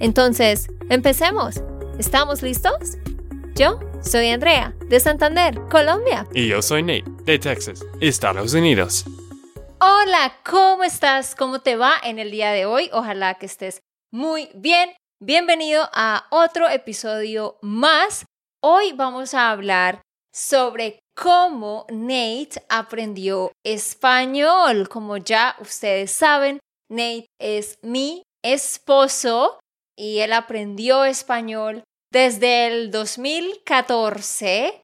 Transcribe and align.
Entonces, 0.00 0.68
empecemos. 0.90 1.62
¿Estamos 1.98 2.42
listos? 2.42 2.98
Yo 3.54 3.78
soy 4.02 4.30
Andrea, 4.30 4.74
de 4.88 4.98
Santander, 4.98 5.60
Colombia. 5.70 6.26
Y 6.34 6.48
yo 6.48 6.60
soy 6.60 6.82
Nate, 6.82 7.04
de 7.24 7.38
Texas, 7.38 7.84
Estados 8.00 8.52
Unidos. 8.54 9.04
Hola, 9.80 10.38
¿cómo 10.44 10.82
estás? 10.82 11.34
¿Cómo 11.34 11.60
te 11.60 11.76
va 11.76 11.94
en 12.02 12.18
el 12.18 12.30
día 12.30 12.50
de 12.50 12.66
hoy? 12.66 12.90
Ojalá 12.92 13.34
que 13.34 13.46
estés 13.46 13.80
muy 14.12 14.50
bien. 14.54 14.90
Bienvenido 15.20 15.88
a 15.92 16.26
otro 16.30 16.68
episodio 16.68 17.58
más. 17.62 18.24
Hoy 18.62 18.92
vamos 18.92 19.34
a 19.34 19.50
hablar 19.50 20.02
sobre 20.32 20.98
cómo 21.14 21.86
Nate 21.90 22.62
aprendió 22.68 23.52
español. 23.64 24.88
Como 24.88 25.16
ya 25.18 25.54
ustedes 25.60 26.10
saben, 26.10 26.58
Nate 26.90 27.26
es 27.40 27.78
mi 27.82 28.22
esposo 28.42 29.58
y 29.96 30.20
él 30.20 30.32
aprendió 30.32 31.04
español 31.04 31.84
desde 32.10 32.66
el 32.66 32.90
2014 32.90 34.80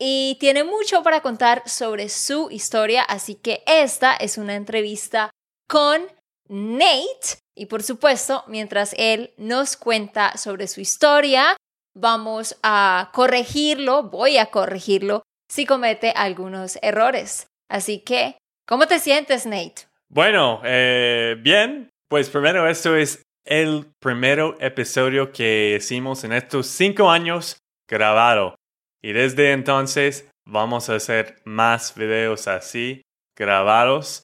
y 0.00 0.36
tiene 0.38 0.64
mucho 0.64 1.02
para 1.02 1.20
contar 1.20 1.68
sobre 1.68 2.08
su 2.08 2.50
historia, 2.50 3.02
así 3.02 3.34
que 3.34 3.62
esta 3.66 4.14
es 4.14 4.38
una 4.38 4.54
entrevista 4.54 5.30
con 5.68 6.02
Nate 6.48 7.38
y 7.58 7.66
por 7.66 7.82
supuesto, 7.82 8.44
mientras 8.46 8.94
él 8.96 9.34
nos 9.36 9.76
cuenta 9.76 10.36
sobre 10.36 10.68
su 10.68 10.80
historia, 10.80 11.56
vamos 11.96 12.56
a 12.62 13.10
corregirlo, 13.12 14.04
voy 14.04 14.38
a 14.38 14.46
corregirlo 14.46 15.22
si 15.50 15.66
comete 15.66 16.12
algunos 16.14 16.78
errores. 16.82 17.48
Así 17.68 17.98
que, 17.98 18.38
¿cómo 18.64 18.86
te 18.86 19.00
sientes, 19.00 19.44
Nate? 19.44 19.88
Bueno, 20.08 20.60
eh, 20.64 21.36
bien. 21.40 21.90
Pues 22.08 22.30
primero, 22.30 22.68
esto 22.68 22.96
es 22.96 23.22
el 23.48 23.86
primer 23.98 24.40
episodio 24.60 25.32
que 25.32 25.76
hicimos 25.78 26.22
en 26.22 26.32
estos 26.32 26.66
cinco 26.66 27.10
años 27.10 27.56
grabado. 27.88 28.54
Y 29.02 29.12
desde 29.12 29.52
entonces 29.52 30.28
vamos 30.46 30.90
a 30.90 30.96
hacer 30.96 31.36
más 31.44 31.94
videos 31.94 32.46
así, 32.46 33.02
grabados. 33.36 34.22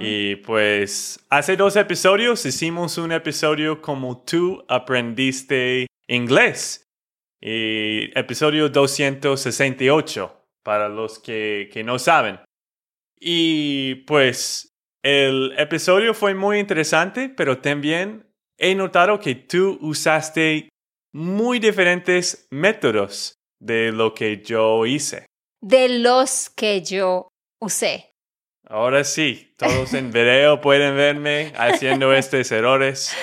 Y 0.00 0.36
pues 0.36 1.24
hace 1.30 1.56
dos 1.56 1.76
episodios 1.76 2.44
hicimos 2.44 2.98
un 2.98 3.12
episodio 3.12 3.80
como 3.80 4.24
tú 4.24 4.64
aprendiste 4.68 5.86
inglés. 6.08 6.84
Y 7.40 8.16
episodio 8.18 8.68
268 8.68 10.44
para 10.62 10.88
los 10.88 11.18
que, 11.18 11.70
que 11.72 11.84
no 11.84 11.98
saben. 11.98 12.40
Y 13.18 13.96
pues 14.06 14.70
el 15.02 15.54
episodio 15.56 16.14
fue 16.14 16.34
muy 16.34 16.58
interesante, 16.58 17.28
pero 17.28 17.58
también 17.58 18.29
he 18.60 18.74
notado 18.74 19.18
que 19.18 19.34
tú 19.34 19.78
usaste 19.80 20.68
muy 21.12 21.58
diferentes 21.58 22.46
métodos 22.50 23.34
de 23.58 23.90
lo 23.90 24.14
que 24.14 24.42
yo 24.42 24.84
hice. 24.86 25.26
De 25.62 25.88
los 25.88 26.50
que 26.50 26.82
yo 26.82 27.28
usé. 27.60 28.12
Ahora 28.68 29.02
sí, 29.02 29.54
todos 29.56 29.94
en 29.94 30.12
video 30.12 30.60
pueden 30.60 30.94
verme 30.94 31.52
haciendo 31.56 32.12
estos 32.14 32.52
errores. 32.52 33.16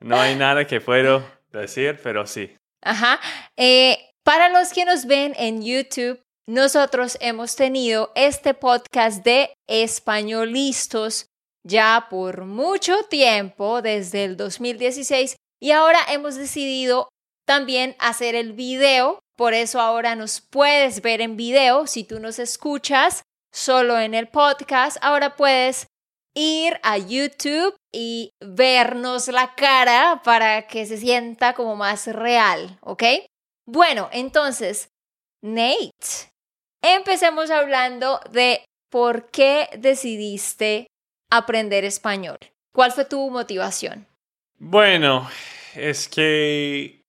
No 0.00 0.18
hay 0.18 0.36
nada 0.36 0.66
que 0.66 0.80
puedo 0.80 1.22
decir, 1.50 1.98
pero 2.02 2.26
sí. 2.26 2.56
Ajá. 2.82 3.20
Eh, 3.56 3.98
para 4.24 4.48
los 4.48 4.72
que 4.72 4.84
nos 4.84 5.06
ven 5.06 5.34
en 5.36 5.62
YouTube, 5.62 6.22
nosotros 6.46 7.18
hemos 7.20 7.56
tenido 7.56 8.12
este 8.14 8.54
podcast 8.54 9.24
de 9.24 9.52
españolistas 9.68 11.31
ya 11.64 12.06
por 12.10 12.44
mucho 12.44 13.04
tiempo, 13.04 13.82
desde 13.82 14.24
el 14.24 14.36
2016, 14.36 15.36
y 15.60 15.70
ahora 15.70 16.00
hemos 16.08 16.34
decidido 16.34 17.08
también 17.46 17.96
hacer 17.98 18.34
el 18.34 18.52
video, 18.52 19.20
por 19.36 19.54
eso 19.54 19.80
ahora 19.80 20.14
nos 20.16 20.40
puedes 20.40 21.02
ver 21.02 21.20
en 21.20 21.36
video, 21.36 21.86
si 21.86 22.04
tú 22.04 22.20
nos 22.20 22.38
escuchas 22.38 23.22
solo 23.52 23.98
en 23.98 24.14
el 24.14 24.28
podcast, 24.28 24.96
ahora 25.02 25.36
puedes 25.36 25.86
ir 26.34 26.80
a 26.82 26.96
YouTube 26.98 27.76
y 27.92 28.30
vernos 28.40 29.28
la 29.28 29.54
cara 29.54 30.22
para 30.24 30.66
que 30.66 30.86
se 30.86 30.96
sienta 30.96 31.54
como 31.54 31.76
más 31.76 32.06
real, 32.06 32.78
¿ok? 32.80 33.02
Bueno, 33.66 34.08
entonces, 34.12 34.88
Nate, 35.42 36.30
empecemos 36.82 37.50
hablando 37.50 38.20
de 38.30 38.64
por 38.90 39.30
qué 39.30 39.68
decidiste 39.78 40.86
aprender 41.32 41.84
español. 41.84 42.38
¿Cuál 42.74 42.92
fue 42.92 43.06
tu 43.06 43.30
motivación? 43.30 44.06
Bueno, 44.58 45.28
es 45.74 46.06
que 46.06 47.02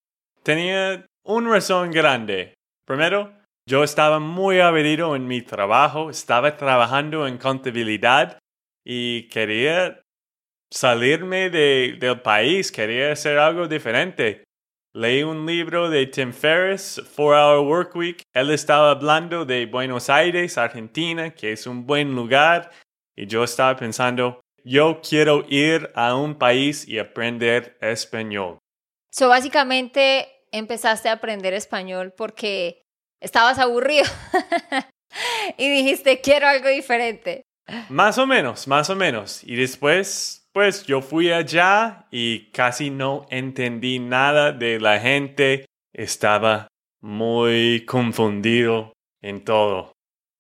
tenía 0.44 1.06
una 1.26 1.52
razón 1.52 1.92
grande. 1.92 2.54
Primero, 2.86 3.34
yo 3.68 3.84
estaba 3.84 4.20
muy 4.20 4.60
averido 4.62 5.16
en 5.16 5.28
mi 5.28 5.42
trabajo, 5.42 6.10
estaba 6.10 6.56
trabajando 6.56 7.28
en 7.28 7.38
contabilidad 7.38 8.40
y 8.86 9.28
quería 9.28 10.02
salirme 10.72 11.50
de, 11.50 11.98
del 12.00 12.22
país, 12.22 12.72
quería 12.72 13.12
hacer 13.12 13.38
algo 13.38 13.68
diferente. 13.68 14.44
Leí 14.96 15.24
un 15.24 15.46
libro 15.46 15.90
de 15.90 16.06
Tim 16.06 16.32
Ferriss, 16.32 17.02
Four 17.16 17.36
Hour 17.36 17.68
Work 17.68 17.96
Week. 17.96 18.22
Él 18.34 18.52
estaba 18.52 18.92
hablando 18.92 19.44
de 19.44 19.66
Buenos 19.66 20.10
Aires, 20.10 20.58
Argentina, 20.58 21.32
que 21.32 21.52
es 21.52 21.66
un 21.66 21.86
buen 21.86 22.14
lugar. 22.16 22.70
Y 23.16 23.28
yo 23.28 23.44
estaba 23.44 23.76
pensando, 23.76 24.42
yo 24.64 25.02
quiero 25.08 25.46
ir 25.48 25.92
a 25.96 26.16
un 26.16 26.36
país 26.36 26.88
y 26.88 27.00
aprender 27.00 27.78
español. 27.82 28.58
So, 29.12 29.30
básicamente 29.30 30.28
empezaste 30.52 31.10
a 31.10 31.14
aprender 31.14 31.54
español 31.54 32.14
porque 32.16 32.82
estabas 33.22 33.60
aburrido 33.60 34.06
y 35.58 35.70
dijiste, 35.70 36.22
quiero 36.22 36.48
algo 36.48 36.70
diferente. 36.70 37.44
Más 37.90 38.18
o 38.18 38.26
menos, 38.26 38.68
más 38.68 38.90
o 38.90 38.96
menos. 38.96 39.44
Y 39.44 39.56
después 39.56 40.44
pues 40.54 40.86
yo 40.86 41.02
fui 41.02 41.32
allá 41.32 42.06
y 42.12 42.52
casi 42.52 42.92
no 42.92 43.26
entendí 43.30 43.98
nada 43.98 44.52
de 44.52 44.80
la 44.80 45.00
gente. 45.00 45.66
Estaba 45.92 46.68
muy 47.02 47.86
confundido 47.86 48.94
en 49.22 49.44
todo. 49.44 49.93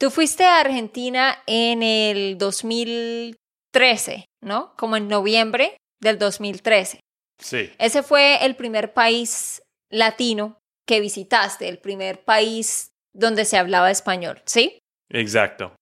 Tú 0.03 0.09
fuiste 0.09 0.43
a 0.43 0.59
Argentina 0.59 1.41
en 1.47 1.81
el 1.81 2.37
2013, 2.37 4.25
¿no? 4.41 4.73
Como 4.75 4.97
en 4.97 5.07
noviembre 5.07 5.77
del 6.01 6.19
2013. 6.19 6.99
Sí. 7.41 7.71
Ese 7.79 8.03
fue 8.03 8.43
el 8.43 8.57
primer 8.57 8.91
país 8.93 9.63
latino 9.89 10.57
que 10.85 10.99
visitaste, 10.99 11.69
el 11.69 11.77
primer 11.77 12.25
país 12.25 12.89
donde 13.13 13.45
se 13.45 13.55
hablaba 13.55 13.91
español, 13.91 14.41
¿sí? 14.43 14.77
Exacto. 15.09 15.73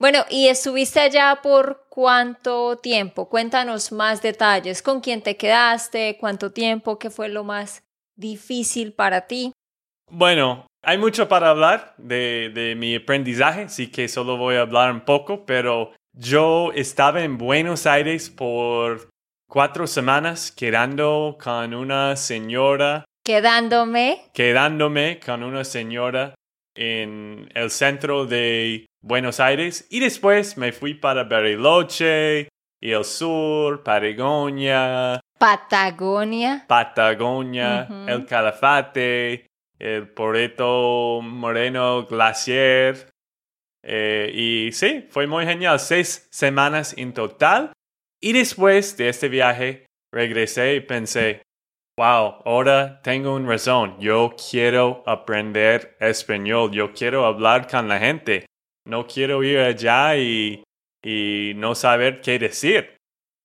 Bueno, 0.00 0.24
¿y 0.30 0.46
estuviste 0.46 1.00
allá 1.00 1.40
por 1.42 1.88
cuánto 1.90 2.76
tiempo? 2.76 3.28
Cuéntanos 3.28 3.90
más 3.90 4.22
detalles. 4.22 4.82
¿Con 4.82 5.00
quién 5.00 5.20
te 5.20 5.36
quedaste? 5.36 6.16
¿Cuánto 6.20 6.52
tiempo? 6.52 7.00
¿Qué 7.00 7.10
fue 7.10 7.28
lo 7.28 7.42
más 7.42 7.82
difícil 8.14 8.92
para 8.92 9.26
ti? 9.26 9.50
Bueno, 10.08 10.64
hay 10.86 10.98
mucho 10.98 11.28
para 11.28 11.50
hablar 11.50 11.94
de, 11.98 12.50
de 12.54 12.74
mi 12.74 12.96
aprendizaje, 12.96 13.62
así 13.62 13.88
que 13.88 14.08
solo 14.08 14.36
voy 14.36 14.56
a 14.56 14.62
hablar 14.62 14.92
un 14.92 15.02
poco, 15.02 15.44
pero 15.46 15.92
yo 16.12 16.72
estaba 16.74 17.22
en 17.22 17.38
Buenos 17.38 17.86
Aires 17.86 18.30
por 18.30 19.08
cuatro 19.48 19.86
semanas 19.86 20.52
quedando 20.52 21.36
con 21.42 21.74
una 21.74 22.16
señora. 22.16 23.04
Quedándome. 23.24 24.22
Quedándome 24.32 25.20
con 25.24 25.42
una 25.42 25.64
señora 25.64 26.34
en 26.74 27.48
el 27.54 27.70
centro 27.70 28.26
de 28.26 28.86
Buenos 29.02 29.40
Aires 29.40 29.86
y 29.90 30.00
después 30.00 30.56
me 30.56 30.72
fui 30.72 30.94
para 30.94 31.24
Bariloche 31.24 32.48
y 32.80 32.90
el 32.90 33.04
sur, 33.04 33.82
Patagonia. 33.82 35.20
Patagonia. 35.38 36.64
Patagonia, 36.66 37.88
el 38.06 38.26
Calafate, 38.26 39.46
el 39.84 40.08
Poreto 40.08 41.20
Moreno 41.22 42.06
Glacier. 42.06 43.10
Eh, 43.82 44.30
y 44.32 44.72
sí, 44.72 45.06
fue 45.10 45.26
muy 45.26 45.44
genial. 45.44 45.78
Seis 45.78 46.26
semanas 46.30 46.94
en 46.96 47.12
total. 47.12 47.72
Y 48.18 48.32
después 48.32 48.96
de 48.96 49.10
este 49.10 49.28
viaje 49.28 49.84
regresé 50.10 50.76
y 50.76 50.80
pensé, 50.80 51.42
wow, 51.98 52.36
ahora 52.46 53.02
tengo 53.02 53.34
una 53.34 53.50
razón. 53.50 54.00
Yo 54.00 54.34
quiero 54.50 55.02
aprender 55.06 55.98
español. 56.00 56.70
Yo 56.72 56.94
quiero 56.94 57.26
hablar 57.26 57.68
con 57.68 57.86
la 57.86 57.98
gente. 57.98 58.46
No 58.86 59.06
quiero 59.06 59.42
ir 59.44 59.58
allá 59.58 60.16
y, 60.16 60.62
y 61.04 61.52
no 61.56 61.74
saber 61.74 62.22
qué 62.22 62.38
decir. 62.38 62.96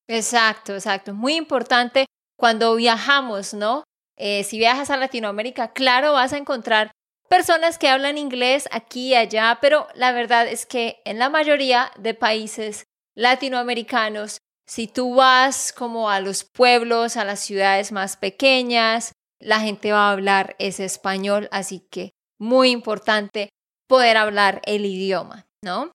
Exacto, 0.07 0.74
exacto. 0.74 1.13
Muy 1.13 1.35
importante 1.35 2.06
cuando 2.38 2.75
viajamos, 2.75 3.53
¿no? 3.53 3.83
Eh, 4.19 4.44
si 4.44 4.57
viajas 4.57 4.89
a 4.89 4.98
Latinoamérica, 4.98 5.71
claro, 5.71 6.13
vas 6.13 6.33
a 6.33 6.38
encontrar 6.38 6.92
personas 7.30 7.77
que 7.77 7.88
hablan 7.88 8.18
inglés 8.18 8.68
aquí 8.71 9.10
y 9.10 9.16
allá, 9.16 9.60
pero 9.62 9.88
la 9.95 10.12
verdad 10.12 10.48
es 10.48 10.66
que 10.66 11.01
en 11.06 11.19
la 11.19 11.30
mayoría 11.30 11.92
de 11.98 12.13
países 12.13 12.83
latinoamericanos, 13.16 14.39
si 14.68 14.88
tú 14.88 15.16
vas 15.16 15.71
como 15.71 16.10
a 16.10 16.19
los 16.19 16.44
pueblos, 16.44 17.18
a 17.18 17.24
las 17.24 17.39
ciudades 17.39 17.92
más 17.92 18.18
pequeñas, 18.18 19.13
la 19.39 19.62
gente 19.62 19.94
va 19.94 20.10
a 20.10 20.12
hablar 20.12 20.56
ese 20.60 20.83
español, 20.83 21.48
así 21.51 21.88
que 21.89 22.12
muy 22.39 22.71
importante 22.71 23.50
poder 23.88 24.18
hablar 24.18 24.62
el 24.66 24.86
idioma, 24.86 25.48
¿no? 25.63 25.92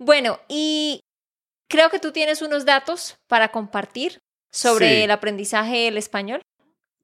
Bueno, 0.00 0.40
y 0.48 1.00
creo 1.68 1.90
que 1.90 1.98
tú 1.98 2.12
tienes 2.12 2.40
unos 2.40 2.64
datos 2.64 3.16
para 3.28 3.48
compartir 3.48 4.20
sobre 4.50 5.04
el 5.04 5.10
aprendizaje 5.10 5.84
del 5.84 5.98
español. 5.98 6.40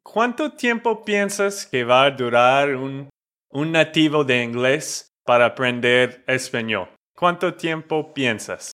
¿Cuánto 0.04 0.52
tiempo 0.52 1.04
piensas 1.04 1.66
que 1.66 1.82
va 1.82 2.04
a 2.04 2.10
durar 2.10 2.76
un, 2.76 3.08
un 3.50 3.72
nativo 3.72 4.22
de 4.22 4.42
inglés 4.42 5.08
para 5.24 5.46
aprender 5.46 6.22
español? 6.26 6.88
¿Cuánto 7.16 7.54
tiempo 7.54 8.12
piensas? 8.12 8.70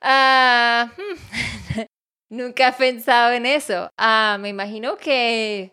Hmm, 0.00 0.88
nunca 2.30 2.68
he 2.68 2.72
pensado 2.72 3.32
en 3.32 3.46
eso. 3.46 3.90
Ah, 3.98 4.38
me 4.40 4.48
imagino 4.48 4.96
que, 4.96 5.72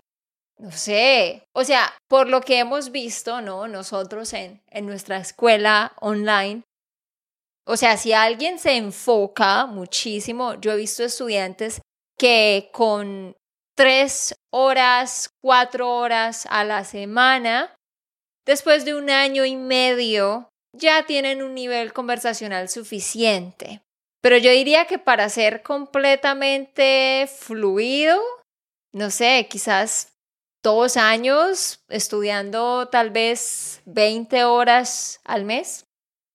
no 0.60 0.72
sé, 0.72 1.44
o 1.56 1.64
sea, 1.64 1.92
por 2.08 2.30
lo 2.30 2.42
que 2.42 2.60
hemos 2.60 2.92
visto, 2.92 3.42
¿no? 3.42 3.68
Nosotros 3.68 4.34
en, 4.34 4.62
en 4.70 4.86
nuestra 4.86 5.18
escuela 5.18 5.94
online, 6.02 6.64
o 7.66 7.78
sea, 7.78 7.98
si 7.98 8.14
alguien 8.14 8.60
se 8.60 8.76
enfoca 8.76 9.66
muchísimo, 9.66 10.56
yo 10.56 10.74
he 10.74 10.78
visto 10.78 11.04
estudiantes 11.04 11.82
que 12.18 12.70
con 12.74 13.36
tres 13.80 14.36
horas, 14.52 15.34
cuatro 15.42 15.90
horas 15.90 16.46
a 16.50 16.66
la 16.66 16.84
semana, 16.84 17.74
después 18.46 18.84
de 18.84 18.94
un 18.94 19.10
año 19.10 19.46
y 19.46 19.56
medio, 19.56 20.50
ya 20.78 21.06
tienen 21.06 21.42
un 21.42 21.56
nivel 21.56 21.94
conversacional 21.94 22.68
suficiente. 22.68 23.80
Pero 24.22 24.36
yo 24.36 24.52
diría 24.52 24.84
que 24.84 25.00
para 25.00 25.30
ser 25.30 25.64
completamente 25.64 27.30
fluido, 27.34 28.20
no 28.94 29.12
sé, 29.12 29.48
quizás 29.50 30.12
dos 30.62 30.98
años 30.98 31.80
estudiando 31.88 32.90
tal 32.90 33.12
vez 33.12 33.82
20 33.86 34.44
horas 34.44 35.22
al 35.24 35.46
mes. 35.46 35.86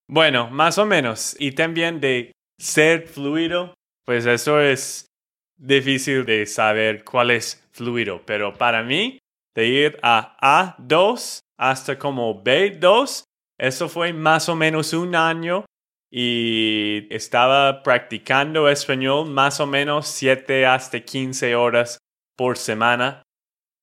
Bueno, 0.08 0.48
más 0.48 0.78
o 0.78 0.86
menos. 0.86 1.36
Y 1.38 1.52
también 1.52 2.00
de 2.00 2.32
ser 2.58 3.06
fluido, 3.06 3.74
pues 4.06 4.24
eso 4.24 4.62
es 4.62 5.08
difícil 5.56 6.24
de 6.24 6.46
saber 6.46 7.04
cuál 7.04 7.30
es 7.30 7.62
fluido, 7.72 8.22
pero 8.24 8.54
para 8.54 8.82
mí, 8.82 9.18
de 9.54 9.66
ir 9.66 10.00
a 10.02 10.74
A2 10.76 11.40
hasta 11.56 11.98
como 11.98 12.42
B2, 12.42 13.24
eso 13.58 13.88
fue 13.88 14.12
más 14.12 14.48
o 14.48 14.56
menos 14.56 14.92
un 14.92 15.14
año 15.14 15.64
y 16.10 17.06
estaba 17.14 17.82
practicando 17.82 18.68
español 18.68 19.30
más 19.30 19.60
o 19.60 19.66
menos 19.66 20.08
7 20.08 20.66
hasta 20.66 21.00
15 21.00 21.54
horas 21.54 21.98
por 22.36 22.56
semana. 22.56 23.22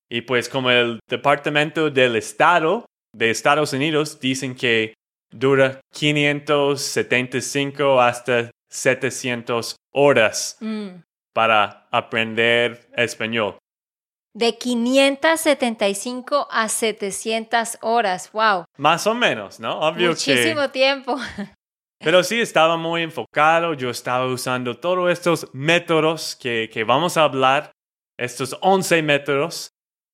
Y 0.09 0.21
pues 0.21 0.49
como 0.49 0.71
el 0.71 0.99
Departamento 1.09 1.89
del 1.89 2.17
Estado 2.17 2.85
de 3.13 3.29
Estados 3.29 3.73
Unidos 3.73 4.19
dicen 4.19 4.55
que 4.55 4.93
dura 5.29 5.79
575 5.93 8.01
hasta 8.01 8.51
700 8.69 9.77
horas. 9.93 10.57
Mm 10.59 11.01
para 11.33 11.87
aprender 11.91 12.89
español. 12.95 13.57
De 14.33 14.57
575 14.57 16.47
a 16.49 16.69
700 16.69 17.77
horas, 17.81 18.31
wow. 18.31 18.63
Más 18.77 19.05
o 19.05 19.13
menos, 19.13 19.59
¿no? 19.59 19.79
Obvio 19.79 20.09
Muchísimo 20.09 20.69
tiempo. 20.69 21.17
Pero 21.99 22.23
sí, 22.23 22.39
estaba 22.39 22.77
muy 22.77 23.03
enfocado, 23.03 23.73
yo 23.73 23.89
estaba 23.89 24.25
usando 24.25 24.77
todos 24.77 25.11
estos 25.11 25.47
métodos 25.53 26.35
que, 26.35 26.69
que 26.71 26.83
vamos 26.83 27.15
a 27.17 27.25
hablar, 27.25 27.71
estos 28.17 28.57
11 28.61 29.03
métodos, 29.03 29.69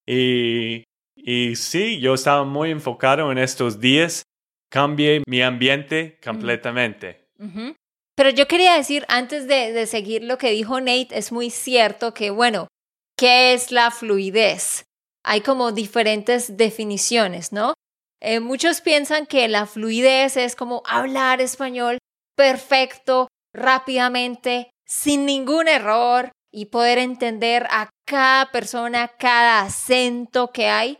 y, 0.05 0.83
y 1.15 1.55
sí, 1.55 1.99
yo 1.99 2.13
estaba 2.13 2.43
muy 2.43 2.71
enfocado 2.71 3.31
en 3.31 3.37
estos 3.37 3.79
días, 3.79 4.23
cambié 4.69 5.23
mi 5.27 5.41
ambiente 5.41 6.19
completamente. 6.23 7.29
Pero 8.17 8.31
yo 8.31 8.47
quería 8.47 8.73
decir, 8.73 9.05
antes 9.09 9.47
de, 9.47 9.85
seguir 9.85 10.23
lo 10.23 10.39
que 10.39 10.49
dijo 10.49 10.81
Nate, 10.81 11.09
es 11.11 11.31
muy 11.31 11.51
cierto 11.51 12.15
que, 12.15 12.31
bueno, 12.31 12.67
¿qué 13.15 13.53
es 13.53 13.71
la 13.71 13.91
fluidez? 13.91 14.85
Hay 15.23 15.41
como 15.41 15.71
diferentes 15.71 16.57
definiciones, 16.57 17.53
¿no? 17.53 17.75
Eh, 18.19 18.39
muchos 18.39 18.81
piensan 18.81 19.27
que 19.27 19.47
la 19.47 19.67
fluidez 19.67 20.35
es 20.35 20.55
como 20.55 20.81
hablar 20.87 21.41
español 21.41 21.99
perfecto, 22.35 23.27
rápidamente, 23.53 24.71
sin 24.87 25.27
ningún 25.27 25.67
error 25.67 26.31
y 26.51 26.65
poder 26.65 26.97
entender 26.97 27.67
a 27.69 27.89
cada 28.07 28.51
persona, 28.51 29.09
cada 29.19 29.61
acento 29.61 30.51
que 30.51 30.69
hay. 30.69 30.97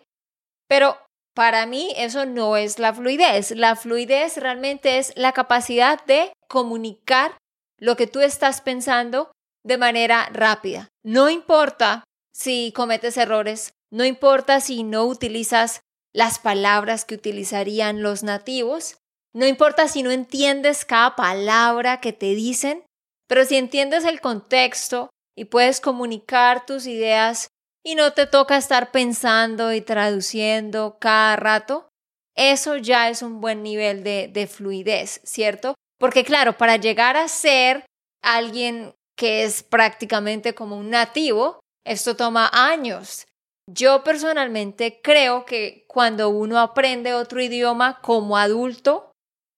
Pero 0.68 1.00
para 1.34 1.66
mí 1.66 1.94
eso 1.98 2.28
no 2.28 2.58
es 2.58 2.78
la 2.78 2.94
fluidez. 2.94 3.52
La 3.52 3.76
fluidez 3.76 4.38
realmente 4.38 5.00
es 5.00 5.14
la 5.16 5.32
capacidad 5.32 6.04
de 6.06 6.32
comunicar 6.48 7.38
lo 7.80 7.96
que 7.96 8.08
tú 8.08 8.22
estás 8.22 8.62
pensando 8.62 9.32
de 9.64 9.78
manera 9.78 10.30
rápida. 10.32 10.88
No 11.04 11.30
importa 11.30 12.04
si 12.34 12.72
cometes 12.76 13.18
errores, 13.18 13.74
no 13.92 14.06
importa 14.06 14.60
si 14.60 14.84
no 14.84 15.06
utilizas 15.06 15.82
las 16.14 16.40
palabras 16.40 17.06
que 17.06 17.16
utilizarían 17.16 18.02
los 18.02 18.24
nativos, 18.24 18.98
no 19.34 19.46
importa 19.46 19.88
si 19.88 20.04
no 20.04 20.12
entiendes 20.12 20.86
cada 20.86 21.16
palabra 21.16 22.00
que 22.00 22.14
te 22.14 22.34
dicen, 22.34 22.84
pero 23.28 23.46
si 23.46 23.58
entiendes 23.58 24.06
el 24.06 24.22
contexto 24.22 25.10
y 25.36 25.46
puedes 25.46 25.80
comunicar 25.80 26.66
tus 26.66 26.88
ideas 26.88 27.50
y 27.84 27.96
no 27.96 28.14
te 28.14 28.26
toca 28.26 28.58
estar 28.58 28.92
pensando 28.92 29.74
y 29.74 29.82
traduciendo 29.82 30.98
cada 31.00 31.36
rato, 31.36 31.88
eso 32.36 32.78
ya 32.78 33.10
es 33.10 33.22
un 33.22 33.42
buen 33.42 33.64
nivel 33.64 34.04
de, 34.04 34.30
de 34.32 34.48
fluidez, 34.48 35.22
¿cierto? 35.24 35.76
Porque 36.00 36.24
claro, 36.24 36.58
para 36.58 36.78
llegar 36.78 37.18
a 37.18 37.28
ser 37.28 37.86
alguien 38.24 38.94
que 39.18 39.44
es 39.44 39.64
prácticamente 39.64 40.54
como 40.54 40.78
un 40.78 40.92
nativo, 40.92 41.60
esto 41.86 42.16
toma 42.16 42.50
años. 42.54 43.26
Yo 43.70 44.02
personalmente 44.04 45.02
creo 45.02 45.44
que 45.46 45.86
cuando 45.88 46.30
uno 46.30 46.60
aprende 46.60 47.14
otro 47.14 47.42
idioma 47.42 48.00
como 48.02 48.38
adulto, 48.38 49.12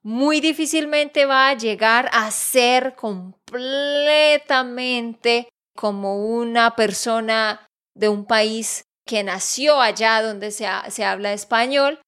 muy 0.03 0.39
difícilmente 0.39 1.25
va 1.25 1.50
a 1.50 1.55
llegar 1.55 2.10
a 2.13 2.31
ser 2.31 2.96
completamente 2.96 5.50
como 5.75 6.25
una 6.25 6.75
persona 6.75 7.67
de 7.96 8.10
un 8.10 8.25
país 8.25 8.84
que 9.05 9.24
nació 9.24 9.79
allá 9.81 10.22
donde 10.22 10.51
se, 10.51 10.67
se 10.89 11.03
habla 11.03 11.34
español, 11.34 12.00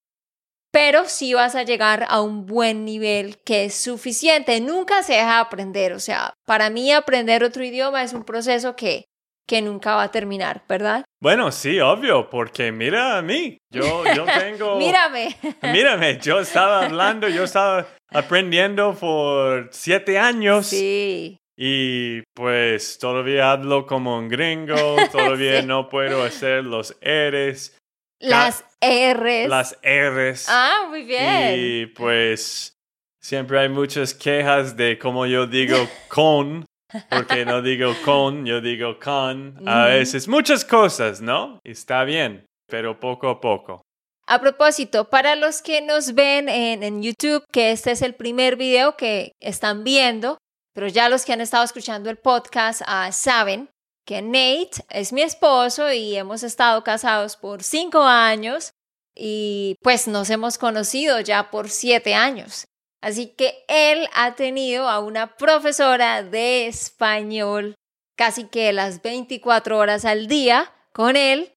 pero 0.72 1.06
sí 1.06 1.34
vas 1.34 1.56
a 1.56 1.64
llegar 1.64 2.06
a 2.10 2.22
un 2.22 2.46
buen 2.46 2.86
nivel 2.86 3.38
que 3.44 3.66
es 3.66 3.76
suficiente. 3.76 4.60
Nunca 4.62 5.04
se 5.04 5.14
deja 5.14 5.40
aprender, 5.40 5.94
o 5.94 6.00
sea, 6.00 6.34
para 6.46 6.70
mí 6.70 6.92
aprender 6.92 7.44
otro 7.44 7.64
idioma 7.64 8.04
es 8.04 8.14
un 8.14 8.24
proceso 8.24 8.76
que, 8.76 9.06
que 9.48 9.62
nunca 9.62 9.96
va 9.96 10.04
a 10.04 10.12
terminar, 10.12 10.64
¿verdad? 10.68 11.04
Bueno, 11.22 11.52
sí, 11.52 11.80
obvio, 11.80 12.30
porque 12.30 12.72
mira 12.72 13.18
a 13.18 13.22
mí, 13.22 13.58
yo, 13.70 14.04
yo 14.16 14.26
tengo... 14.40 14.78
mírame. 14.78 15.36
mírame, 15.62 16.20
yo 16.20 16.40
estaba 16.40 16.86
hablando, 16.86 17.28
yo 17.28 17.44
estaba 17.44 17.86
aprendiendo 18.10 18.94
por 18.94 19.70
siete 19.72 20.18
años. 20.18 20.68
Sí. 20.68 21.38
Y 21.58 22.24
pues 22.34 22.98
todavía 22.98 23.52
hablo 23.52 23.86
como 23.86 24.18
un 24.18 24.30
gringo, 24.30 24.76
todavía 25.12 25.62
no 25.62 25.90
puedo 25.90 26.24
hacer 26.24 26.64
los 26.64 26.98
R's. 27.02 27.78
Las 28.22 28.64
R's. 28.82 29.50
Las 29.50 29.78
R's. 29.84 30.46
Ah, 30.48 30.86
muy 30.90 31.04
bien. 31.04 31.56
Y 31.58 31.86
pues 31.88 32.74
siempre 33.20 33.60
hay 33.60 33.70
muchas 33.70 34.14
quejas 34.14 34.76
de 34.78 34.98
cómo 34.98 35.26
yo 35.26 35.48
digo 35.48 35.78
con, 36.08 36.66
porque 37.10 37.46
no 37.46 37.62
digo 37.62 37.94
con, 38.06 38.46
yo 38.46 38.62
digo 38.62 39.00
con. 39.00 39.68
A 39.68 39.86
veces 39.86 40.28
muchas 40.28 40.64
cosas, 40.64 41.22
¿no? 41.22 41.60
Está 41.64 42.04
bien, 42.04 42.46
pero 42.68 43.00
poco 43.00 43.30
a 43.30 43.42
poco. 43.42 43.82
A 44.28 44.40
propósito, 44.40 45.10
para 45.10 45.36
los 45.36 45.62
que 45.62 45.82
nos 45.82 46.14
ven 46.14 46.48
en, 46.48 46.84
en 46.84 47.02
YouTube, 47.02 47.44
que 47.52 47.72
este 47.72 47.92
es 47.92 48.02
el 48.02 48.16
primer 48.16 48.56
video 48.56 48.96
que 48.96 49.34
están 49.42 49.84
viendo, 49.84 50.38
pero 50.74 50.88
ya 50.88 51.10
los 51.10 51.26
que 51.26 51.34
han 51.34 51.42
estado 51.42 51.66
escuchando 51.66 52.10
el 52.10 52.18
podcast 52.18 52.82
ah, 52.86 53.12
saben 53.12 53.70
que 54.06 54.22
Nate 54.22 54.84
es 54.90 55.14
mi 55.14 55.22
esposo 55.22 55.92
y 55.92 56.16
hemos 56.16 56.44
estado 56.44 56.84
casados 56.84 57.38
por 57.38 57.64
cinco 57.64 58.02
años 58.02 58.72
y 59.16 59.76
pues 59.82 60.08
nos 60.08 60.30
hemos 60.30 60.58
conocido 60.58 61.20
ya 61.20 61.52
por 61.52 61.70
siete 61.70 62.14
años. 62.14 62.66
Así 63.02 63.28
que 63.28 63.66
él 63.68 64.08
ha 64.14 64.36
tenido 64.36 64.88
a 64.88 65.00
una 65.00 65.36
profesora 65.36 66.24
de 66.24 66.68
español 66.68 67.76
casi 68.16 68.46
que 68.46 68.72
las 68.74 69.02
24 69.02 69.78
horas 69.78 70.06
al 70.06 70.28
día 70.28 70.72
con 70.94 71.16
él 71.16 71.54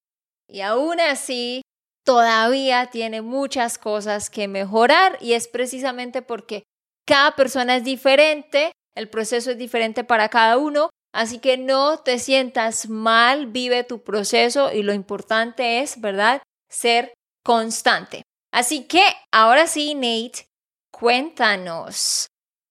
y 0.49 0.63
aún 0.63 1.01
así 1.01 1.63
todavía 2.05 2.87
tiene 2.87 3.23
muchas 3.23 3.79
cosas 3.79 4.31
que 4.31 4.49
mejorar 4.49 5.19
y 5.21 5.33
es 5.33 5.49
precisamente 5.49 6.23
porque 6.23 6.63
cada 7.07 7.37
persona 7.37 7.77
es 7.77 7.85
diferente, 7.85 8.73
el 8.95 9.11
proceso 9.11 9.51
es 9.51 9.59
diferente 9.59 10.05
para 10.05 10.29
cada 10.29 10.57
uno, 10.57 10.91
así 11.15 11.39
que 11.39 11.57
no 11.57 11.99
te 11.99 12.19
sientas 12.19 12.89
mal, 12.89 13.47
vive 13.47 13.85
tu 13.85 14.03
proceso 14.03 14.73
y 14.73 14.83
lo 14.83 14.93
importante 14.93 15.81
es, 15.81 16.01
¿verdad?, 16.01 16.43
ser 16.69 17.15
constante. 17.45 18.23
Así 18.53 18.87
que 18.87 19.03
ahora 19.33 19.67
sí, 19.67 19.95
Nate, 19.95 20.47
cuéntanos 20.93 22.27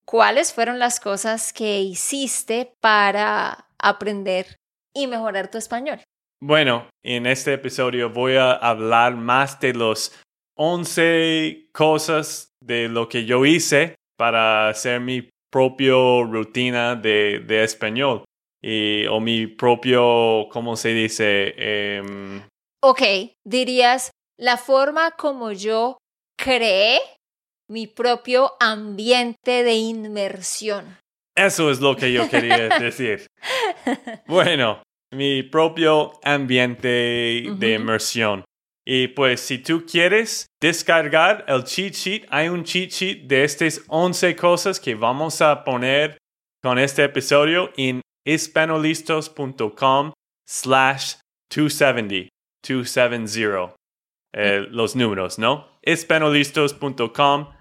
cuáles 0.06 0.54
fueron 0.54 0.78
las 0.78 1.00
cosas 1.00 1.54
que 1.54 1.82
hiciste 1.82 2.74
para 2.82 3.68
aprender 3.80 4.58
y 4.94 5.08
mejorar 5.08 5.50
tu 5.50 5.58
español. 5.58 6.02
Bueno, 6.42 6.90
en 7.04 7.26
este 7.26 7.54
episodio 7.54 8.10
voy 8.10 8.36
a 8.36 8.52
hablar 8.52 9.16
más 9.16 9.60
de 9.62 9.74
los 9.74 10.12
11 10.58 11.70
cosas 11.72 12.50
de 12.62 12.90
lo 12.90 13.08
que 13.08 13.26
yo 13.26 13.46
hice 13.46 13.96
para 14.18 14.70
hacer 14.70 15.00
mi 15.00 15.30
propio 15.52 16.24
rutina 16.24 16.96
de, 16.96 17.64
español 17.64 18.24
y, 18.64 19.06
o 19.08 19.20
mi 19.20 19.48
propio, 19.48 20.48
¿cómo 20.50 20.76
se 20.78 20.94
dice? 20.94 21.54
Em, 21.58 22.42
ok, 22.82 23.02
dirías 23.46 24.12
la 24.40 24.58
forma 24.58 25.12
como 25.12 25.52
yo 25.52 25.98
creé 26.38 27.00
mi 27.70 27.88
propio 27.88 28.54
ambiente 28.60 29.64
de 29.64 29.74
inmersión. 29.74 30.98
Eso 31.36 31.70
es 31.70 31.80
lo 31.82 31.96
que 31.96 32.14
yo 32.14 32.30
quería 32.30 32.70
decir. 32.80 33.28
bueno, 34.28 34.82
mi 35.12 35.44
propio 35.44 36.14
ambiente 36.24 36.88
de 36.88 37.74
inmersión. 37.74 38.46
Y 38.86 39.08
pues 39.10 39.40
si 39.40 39.60
tú 39.60 39.86
quieres 39.86 40.48
descargar 40.62 41.46
el 41.48 41.64
cheat 41.64 41.94
sheet, 41.94 42.26
hay 42.30 42.50
un 42.50 42.64
cheat 42.64 42.92
sheet 42.92 43.28
de 43.28 43.44
estas 43.44 43.82
11 43.88 44.36
cosas 44.36 44.80
que 44.80 44.94
vamos 44.94 45.42
a 45.42 45.64
poner 45.64 46.18
con 46.62 46.78
este 46.78 47.04
episodio 47.06 47.72
en 47.78 48.03
hispanolistos.com 48.26 50.14
slash 50.48 51.16
270, 51.50 52.30
270, 52.64 53.76
eh, 54.34 54.66
los 54.70 54.96
números, 54.96 55.38
¿no? 55.38 55.74
hispanolistos.com 55.86 57.54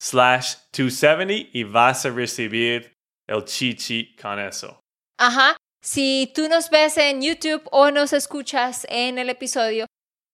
slash 0.00 0.56
270 0.72 1.50
y 1.52 1.64
vas 1.64 2.06
a 2.06 2.10
recibir 2.10 2.92
el 3.26 3.44
sheet 3.44 4.20
con 4.20 4.38
eso. 4.38 4.80
Ajá. 5.18 5.56
Si 5.82 6.30
tú 6.34 6.48
nos 6.48 6.68
ves 6.68 6.98
en 6.98 7.22
YouTube 7.22 7.62
o 7.72 7.90
nos 7.90 8.12
escuchas 8.12 8.86
en 8.90 9.18
el 9.18 9.30
episodio, 9.30 9.86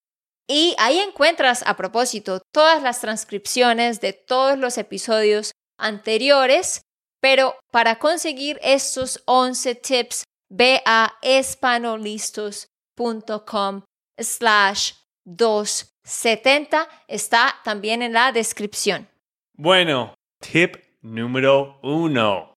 y 0.47 0.75
ahí 0.77 0.99
encuentras, 0.99 1.63
a 1.65 1.75
propósito, 1.75 2.39
todas 2.53 2.83
las 2.83 3.01
transcripciones 3.01 3.99
de 4.01 4.13
todos 4.13 4.59
los 4.59 4.77
episodios 4.77 5.53
anteriores, 5.77 6.83
pero 7.19 7.57
para 7.71 7.97
conseguir 7.97 8.59
estos 8.61 9.23
11 9.25 9.73
tips, 9.75 10.23
ve 10.49 10.83
a 10.85 11.17
espanolistos.com 11.21 13.81
slash 14.19 14.93
270 15.25 16.87
está 17.07 17.55
también 17.63 18.03
en 18.03 18.13
la 18.13 18.31
descripción. 18.31 19.09
Bueno, 19.57 20.13
tip 20.39 20.77
número 21.01 21.79
uno. 21.81 22.54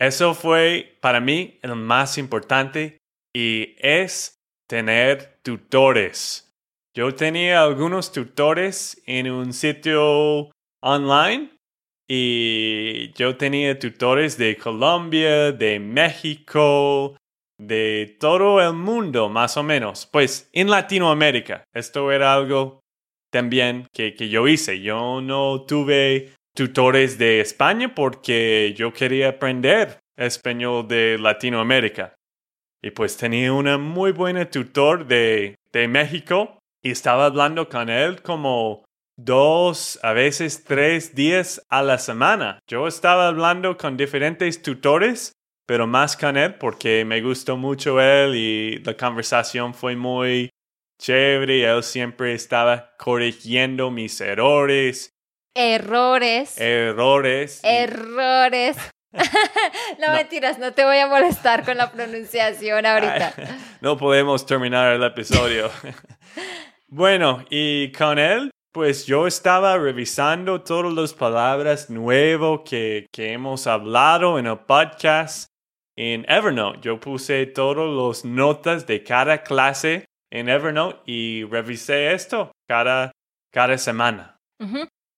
Eso 0.00 0.32
fue 0.32 0.96
para 1.02 1.20
mí 1.20 1.58
el 1.60 1.76
más 1.76 2.16
importante 2.16 2.96
y 3.36 3.76
es 3.78 4.38
tener 4.66 5.40
tutores. 5.42 6.50
Yo 6.96 7.14
tenía 7.14 7.62
algunos 7.62 8.10
tutores 8.10 9.02
en 9.04 9.30
un 9.30 9.52
sitio 9.52 10.50
online 10.82 11.50
y 12.08 13.12
yo 13.12 13.36
tenía 13.36 13.78
tutores 13.78 14.38
de 14.38 14.56
Colombia, 14.56 15.52
de 15.52 15.78
México, 15.78 17.14
de 17.58 18.16
todo 18.18 18.58
el 18.60 18.72
mundo, 18.72 19.28
más 19.28 19.58
o 19.58 19.62
menos. 19.62 20.06
Pues 20.06 20.48
en 20.54 20.70
Latinoamérica. 20.70 21.64
Esto 21.74 22.10
era 22.10 22.32
algo 22.32 22.80
también 23.30 23.86
que, 23.92 24.14
que 24.14 24.30
yo 24.30 24.48
hice. 24.48 24.80
Yo 24.80 25.20
no 25.20 25.66
tuve 25.66 26.32
tutores 26.54 27.18
de 27.18 27.40
España 27.40 27.94
porque 27.94 28.74
yo 28.76 28.92
quería 28.92 29.30
aprender 29.30 29.98
español 30.16 30.86
de 30.88 31.18
Latinoamérica. 31.18 32.14
Y 32.82 32.90
pues 32.90 33.16
tenía 33.16 33.52
una 33.52 33.78
muy 33.78 34.12
buena 34.12 34.48
tutor 34.48 35.06
de, 35.06 35.54
de 35.72 35.88
México 35.88 36.58
y 36.82 36.90
estaba 36.90 37.26
hablando 37.26 37.68
con 37.68 37.90
él 37.90 38.22
como 38.22 38.84
dos, 39.16 39.98
a 40.02 40.12
veces 40.12 40.64
tres 40.64 41.14
días 41.14 41.62
a 41.68 41.82
la 41.82 41.98
semana. 41.98 42.58
Yo 42.66 42.86
estaba 42.86 43.28
hablando 43.28 43.76
con 43.76 43.96
diferentes 43.96 44.62
tutores 44.62 45.32
pero 45.70 45.86
más 45.86 46.16
con 46.16 46.36
él 46.36 46.56
porque 46.56 47.04
me 47.04 47.20
gustó 47.20 47.56
mucho 47.56 48.00
él 48.00 48.34
y 48.34 48.78
la 48.78 48.96
conversación 48.96 49.72
fue 49.72 49.94
muy 49.94 50.50
chévere. 51.00 51.62
Él 51.62 51.84
siempre 51.84 52.34
estaba 52.34 52.90
corrigiendo 52.98 53.88
mis 53.92 54.20
errores. 54.20 55.12
Errores. 55.54 56.58
Errores. 56.60 57.60
Errores. 57.64 58.76
no, 59.98 60.12
mentiras, 60.12 60.58
no 60.58 60.72
te 60.72 60.84
voy 60.84 60.98
a 60.98 61.08
molestar 61.08 61.64
con 61.64 61.76
la 61.76 61.90
pronunciación 61.90 62.86
ahorita. 62.86 63.34
no 63.80 63.96
podemos 63.96 64.46
terminar 64.46 64.92
el 64.92 65.02
episodio. 65.02 65.70
bueno, 66.88 67.44
y 67.50 67.90
con 67.92 68.18
él, 68.18 68.50
pues 68.72 69.06
yo 69.06 69.26
estaba 69.26 69.76
revisando 69.76 70.62
todas 70.62 70.92
las 70.92 71.12
palabras 71.12 71.90
nuevas 71.90 72.60
que, 72.64 73.06
que 73.12 73.32
hemos 73.32 73.66
hablado 73.66 74.38
en 74.38 74.46
el 74.46 74.58
podcast 74.60 75.48
en 75.96 76.24
Evernote. 76.28 76.78
Yo 76.82 77.00
puse 77.00 77.46
todas 77.46 77.88
las 77.88 78.24
notas 78.24 78.86
de 78.86 79.02
cada 79.02 79.42
clase 79.42 80.04
en 80.30 80.48
Evernote 80.48 81.00
y 81.06 81.44
revisé 81.44 82.12
esto 82.12 82.52
cada, 82.68 83.10
cada 83.52 83.76
semana. 83.76 84.36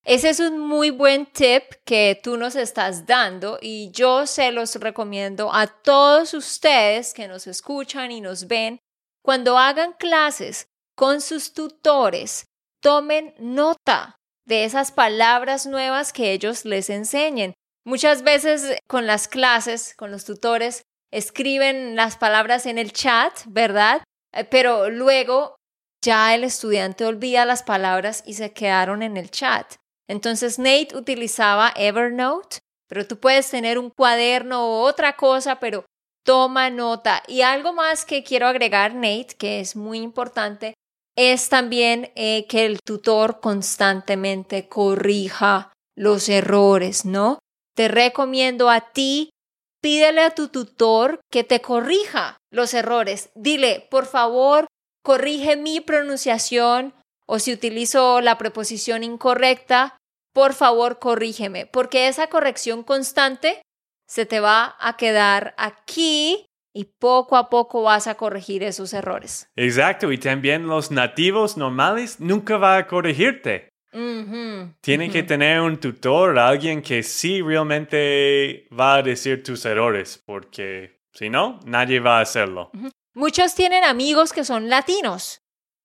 Ese 0.04 0.30
es 0.30 0.40
un 0.40 0.58
muy 0.58 0.90
buen 0.90 1.26
tip 1.26 1.62
que 1.84 2.18
tú 2.20 2.36
nos 2.36 2.56
estás 2.56 3.06
dando 3.06 3.58
y 3.62 3.92
yo 3.92 4.26
se 4.26 4.50
los 4.50 4.74
recomiendo 4.76 5.54
a 5.54 5.68
todos 5.68 6.34
ustedes 6.34 7.14
que 7.14 7.28
nos 7.28 7.46
escuchan 7.46 8.10
y 8.10 8.20
nos 8.20 8.48
ven. 8.48 8.80
Cuando 9.24 9.56
hagan 9.56 9.92
clases 9.92 10.66
con 10.96 11.20
sus 11.20 11.52
tutores, 11.52 12.46
tomen 12.80 13.32
nota 13.38 14.16
de 14.44 14.64
esas 14.64 14.90
palabras 14.90 15.66
nuevas 15.66 16.12
que 16.12 16.32
ellos 16.32 16.64
les 16.64 16.90
enseñen. 16.90 17.54
Muchas 17.84 18.22
veces 18.22 18.78
con 18.88 19.06
las 19.06 19.28
clases, 19.28 19.94
con 19.96 20.10
los 20.10 20.24
tutores, 20.24 20.82
escriben 21.12 21.94
las 21.94 22.16
palabras 22.16 22.66
en 22.66 22.78
el 22.78 22.92
chat, 22.92 23.32
¿verdad? 23.46 24.02
Eh, 24.32 24.44
pero 24.44 24.90
luego 24.90 25.54
ya 26.02 26.34
el 26.34 26.42
estudiante 26.42 27.04
olvida 27.04 27.44
las 27.44 27.62
palabras 27.62 28.24
y 28.26 28.34
se 28.34 28.52
quedaron 28.52 29.02
en 29.04 29.16
el 29.16 29.30
chat. 29.30 29.76
Entonces 30.12 30.58
Nate 30.58 30.94
utilizaba 30.94 31.72
Evernote, 31.74 32.58
pero 32.88 33.06
tú 33.06 33.18
puedes 33.18 33.50
tener 33.50 33.78
un 33.78 33.90
cuaderno 33.90 34.66
o 34.66 34.82
otra 34.82 35.16
cosa, 35.16 35.58
pero 35.58 35.84
toma 36.24 36.70
nota. 36.70 37.22
Y 37.26 37.40
algo 37.40 37.72
más 37.72 38.04
que 38.04 38.22
quiero 38.22 38.46
agregar, 38.46 38.94
Nate, 38.94 39.34
que 39.38 39.60
es 39.60 39.74
muy 39.74 39.98
importante, 39.98 40.74
es 41.16 41.48
también 41.48 42.12
eh, 42.14 42.46
que 42.46 42.64
el 42.64 42.80
tutor 42.80 43.40
constantemente 43.40 44.68
corrija 44.68 45.72
los 45.96 46.28
errores, 46.28 47.04
¿no? 47.04 47.38
te 47.74 47.88
recomiendo 47.88 48.70
a 48.70 48.80
ti, 48.92 49.30
pídele 49.80 50.22
a 50.22 50.34
tu 50.34 50.48
tutor 50.48 51.20
que 51.30 51.44
te 51.44 51.60
corrija 51.60 52.36
los 52.50 52.74
errores. 52.74 53.30
Dile, 53.34 53.86
por 53.90 54.06
favor, 54.06 54.66
corrige 55.02 55.56
mi 55.56 55.80
pronunciación 55.80 56.94
o 57.26 57.38
si 57.38 57.52
utilizo 57.52 58.20
la 58.20 58.38
preposición 58.38 59.04
incorrecta, 59.04 59.96
por 60.32 60.54
favor, 60.54 60.98
corrígeme, 60.98 61.66
porque 61.66 62.08
esa 62.08 62.28
corrección 62.28 62.82
constante 62.82 63.62
se 64.06 64.26
te 64.26 64.40
va 64.40 64.76
a 64.78 64.96
quedar 64.96 65.54
aquí 65.56 66.46
y 66.74 66.84
poco 66.84 67.36
a 67.36 67.50
poco 67.50 67.82
vas 67.82 68.06
a 68.06 68.14
corregir 68.14 68.62
esos 68.62 68.94
errores. 68.94 69.48
Exacto, 69.56 70.10
y 70.10 70.18
también 70.18 70.66
los 70.66 70.90
nativos 70.90 71.56
normales 71.56 72.18
nunca 72.18 72.56
va 72.56 72.76
a 72.76 72.86
corregirte. 72.86 73.68
Ujú, 73.92 74.72
Tienen 74.80 75.12
que 75.12 75.22
tener 75.22 75.60
un 75.60 75.78
tutor, 75.78 76.38
alguien 76.38 76.80
que 76.80 77.02
sí 77.02 77.42
realmente 77.42 78.66
va 78.72 78.94
a 78.94 79.02
decir 79.02 79.42
tus 79.42 79.66
errores, 79.66 80.22
porque 80.24 81.02
si 81.12 81.28
no, 81.28 81.60
nadie 81.66 82.00
va 82.00 82.18
a 82.18 82.22
hacerlo. 82.22 82.70
Muchos 83.14 83.54
tienen 83.54 83.84
amigos 83.84 84.32
que 84.32 84.44
son 84.44 84.70
latinos, 84.70 85.41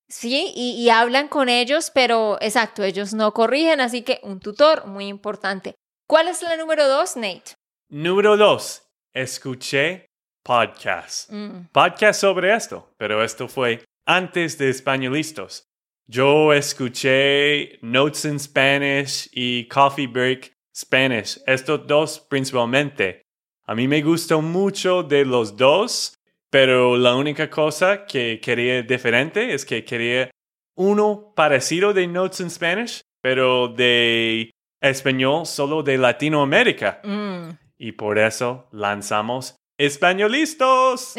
¿sí? 0.08 0.52
Y, 0.54 0.82
y 0.82 0.90
hablan 0.90 1.28
con 1.28 1.48
ellos, 1.48 1.90
pero 1.94 2.38
exacto, 2.40 2.82
ellos 2.82 3.14
no 3.14 3.32
corrigen, 3.32 3.80
así 3.80 4.02
que 4.02 4.20
un 4.22 4.40
tutor 4.40 4.86
muy 4.86 5.06
importante. 5.06 5.74
¿Cuál 6.06 6.28
es 6.28 6.42
la 6.42 6.56
número 6.56 6.88
dos, 6.88 7.16
Nate? 7.16 7.54
Número 7.90 8.36
dos, 8.36 8.82
escuché 9.12 10.08
podcast. 10.42 11.30
Mm, 11.30 11.68
Podcast 11.72 12.20
sobre 12.20 12.54
esto, 12.54 12.94
pero 12.96 13.22
esto 13.22 13.48
fue 13.48 13.84
antes 14.06 14.56
de 14.56 14.70
Españolistas. 14.70 15.64
Yo 16.06 16.54
escuché 16.54 17.78
Notes 17.82 18.24
in 18.24 18.40
Spanish 18.40 19.28
y 19.32 19.68
Coffee 19.68 20.06
Break 20.06 20.54
Spanish, 20.74 21.38
estos 21.46 21.86
dos 21.86 22.20
principalmente. 22.20 23.22
A 23.66 23.74
mí 23.74 23.86
me 23.86 24.00
gustó 24.00 24.40
mucho 24.40 25.02
de 25.02 25.26
los 25.26 25.54
dos, 25.54 26.14
pero 26.50 26.96
la 26.96 27.14
única 27.14 27.50
cosa 27.50 28.04
que 28.06 28.40
quería 28.40 28.82
diferente 28.82 29.54
es 29.54 29.64
que 29.64 29.84
quería 29.84 30.30
uno 30.76 31.32
parecido 31.34 31.92
de 31.92 32.06
Notes 32.06 32.40
in 32.40 32.50
Spanish, 32.50 33.00
pero 33.20 33.68
de 33.68 34.50
español 34.80 35.46
solo 35.46 35.82
de 35.82 35.98
Latinoamérica. 35.98 37.00
mm. 37.04 37.50
Y 37.80 37.92
por 37.92 38.18
eso 38.18 38.68
lanzamos 38.72 39.54
Españolistas. 39.78 41.14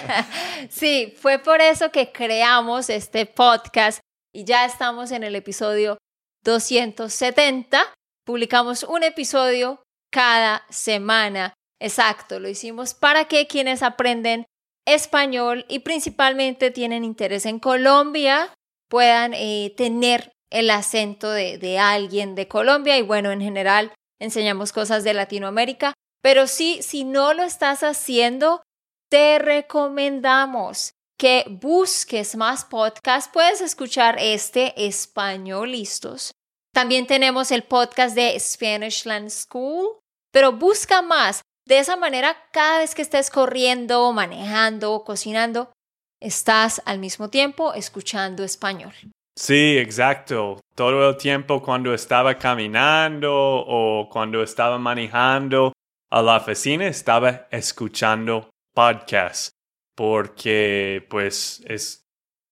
sí, 0.70 1.14
fue 1.18 1.38
por 1.38 1.62
eso 1.62 1.90
que 1.90 2.12
creamos 2.12 2.90
este 2.90 3.24
podcast 3.24 4.00
y 4.34 4.44
ya 4.44 4.66
estamos 4.66 5.12
en 5.12 5.24
el 5.24 5.34
episodio 5.34 5.96
270. 6.44 7.80
Publicamos 8.26 8.82
un 8.82 9.02
episodio 9.02 9.82
cada 10.12 10.66
semana. 10.68 11.54
Exacto, 11.80 12.38
lo 12.38 12.50
hicimos 12.50 12.92
para 12.92 13.24
que 13.24 13.46
quienes 13.46 13.82
aprenden 13.82 14.44
español 14.86 15.66
y 15.68 15.80
principalmente 15.80 16.70
tienen 16.70 17.04
interés 17.04 17.44
en 17.44 17.58
Colombia 17.58 18.52
puedan 18.88 19.34
eh, 19.34 19.74
tener 19.76 20.32
el 20.50 20.70
acento 20.70 21.30
de, 21.30 21.58
de 21.58 21.78
alguien 21.78 22.34
de 22.34 22.48
Colombia 22.48 22.96
y 22.98 23.02
bueno, 23.02 23.32
en 23.32 23.40
general 23.40 23.92
enseñamos 24.20 24.72
cosas 24.72 25.04
de 25.04 25.12
Latinoamérica, 25.12 25.92
pero 26.22 26.46
sí, 26.46 26.80
si 26.82 27.04
no 27.04 27.34
lo 27.34 27.42
estás 27.42 27.82
haciendo, 27.82 28.62
te 29.10 29.38
recomendamos 29.38 30.92
que 31.18 31.44
busques 31.48 32.36
más 32.36 32.64
podcasts. 32.64 33.30
Puedes 33.32 33.60
escuchar 33.60 34.16
este 34.20 34.86
Español 34.86 35.72
Listos. 35.72 36.32
También 36.72 37.06
tenemos 37.06 37.50
el 37.52 37.62
podcast 37.62 38.14
de 38.14 38.38
Spanishland 38.38 39.30
School, 39.30 39.98
pero 40.30 40.52
busca 40.52 41.00
más. 41.02 41.42
De 41.66 41.78
esa 41.78 41.96
manera, 41.96 42.36
cada 42.52 42.78
vez 42.78 42.94
que 42.94 43.02
estés 43.02 43.28
corriendo, 43.28 44.12
manejando, 44.12 45.02
cocinando, 45.04 45.72
estás 46.20 46.80
al 46.86 47.00
mismo 47.00 47.28
tiempo 47.28 47.74
escuchando 47.74 48.44
español. 48.44 48.92
Sí, 49.36 49.76
exacto. 49.76 50.60
Todo 50.74 51.10
el 51.10 51.16
tiempo 51.16 51.60
cuando 51.60 51.92
estaba 51.92 52.38
caminando 52.38 53.32
o 53.34 54.08
cuando 54.08 54.42
estaba 54.42 54.78
manejando 54.78 55.72
a 56.10 56.22
la 56.22 56.36
oficina 56.36 56.86
estaba 56.86 57.48
escuchando 57.50 58.48
podcasts 58.72 59.50
porque 59.96 61.04
pues 61.08 61.64
es 61.66 62.04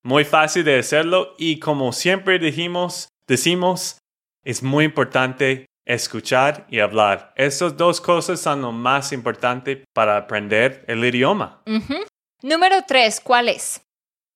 muy 0.03 0.25
fácil 0.25 0.65
de 0.65 0.79
hacerlo 0.79 1.35
y 1.39 1.61
como 1.61 1.93
siempre 1.93 2.39
dijimos, 2.39 3.09
decimos, 3.29 3.99
es 4.43 4.63
muy 4.63 4.87
importante 4.87 5.67
escuchar 5.87 6.67
y 6.71 6.81
hablar. 6.81 7.33
Esas 7.37 7.77
dos 7.77 8.01
cosas 8.01 8.41
son 8.41 8.63
lo 8.63 8.73
más 8.73 9.13
importante 9.13 9.85
para 9.95 10.17
aprender 10.17 10.85
el 10.89 11.05
idioma. 11.05 11.63
Número 12.43 12.77
tres, 12.87 13.21
¿cuál 13.21 13.49
es? 13.49 13.81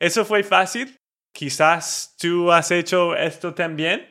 Eso 0.01 0.25
fue 0.25 0.43
fácil. 0.43 0.97
Quizás 1.35 2.15
tú 2.19 2.51
has 2.53 2.71
hecho 2.71 3.15
esto 3.17 3.55
también 3.55 4.11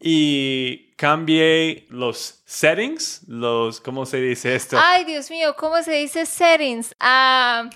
y 0.00 0.92
cambié 0.96 1.86
los 1.90 2.42
settings, 2.46 3.22
los, 3.28 3.80
¿cómo 3.80 4.06
se 4.06 4.18
dice 4.18 4.54
esto? 4.54 4.78
Ay, 4.82 5.04
Dios 5.04 5.30
mío, 5.30 5.54
¿cómo 5.56 5.82
se 5.82 5.92
dice 5.92 6.26
settings? 6.26 6.92
Ah, 7.00 7.68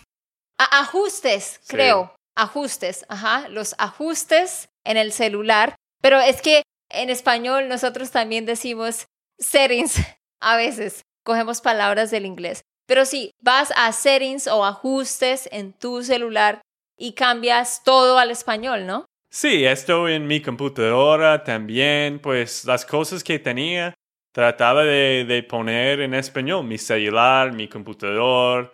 a- 0.59 0.79
ajustes, 0.81 1.61
Sí. 1.62 1.69
creo. 1.75 2.14
Ajustes, 2.37 3.07
ajá, 3.09 3.49
los 3.49 3.75
ajustes 3.79 4.69
en 4.85 4.97
el 4.99 5.12
celular. 5.12 5.75
Pero 6.03 6.21
es 6.21 6.42
que 6.42 6.62
en 6.90 7.11
español 7.11 7.68
nosotros 7.68 8.11
también 8.11 8.46
decimos 8.46 9.07
settings 9.38 10.01
a 10.40 10.57
veces. 10.57 11.03
Cogemos 11.25 11.61
palabras 11.61 12.11
del 12.11 12.27
inglés. 12.27 12.62
Pero 12.87 13.05
sí, 13.05 13.33
vas 13.40 13.72
a 13.77 13.90
settings 13.92 14.46
o 14.46 14.64
ajustes 14.64 15.49
en 15.51 15.72
tu 15.72 16.03
celular 16.03 16.61
y 16.96 17.12
cambias 17.12 17.83
todo 17.85 18.18
al 18.18 18.31
español, 18.31 18.87
¿no? 18.87 19.07
Sí, 19.31 19.64
esto 19.64 20.09
en 20.09 20.27
mi 20.27 20.40
computadora 20.40 21.42
también, 21.42 22.20
pues 22.20 22.64
las 22.64 22.87
cosas 22.87 23.25
que 23.25 23.38
tenía 23.38 23.92
trataba 24.33 24.85
de, 24.85 25.25
de 25.27 25.42
poner 25.42 26.01
en 26.01 26.14
español, 26.14 26.64
mi 26.64 26.79
celular, 26.79 27.53
mi 27.53 27.68
computador. 27.68 28.72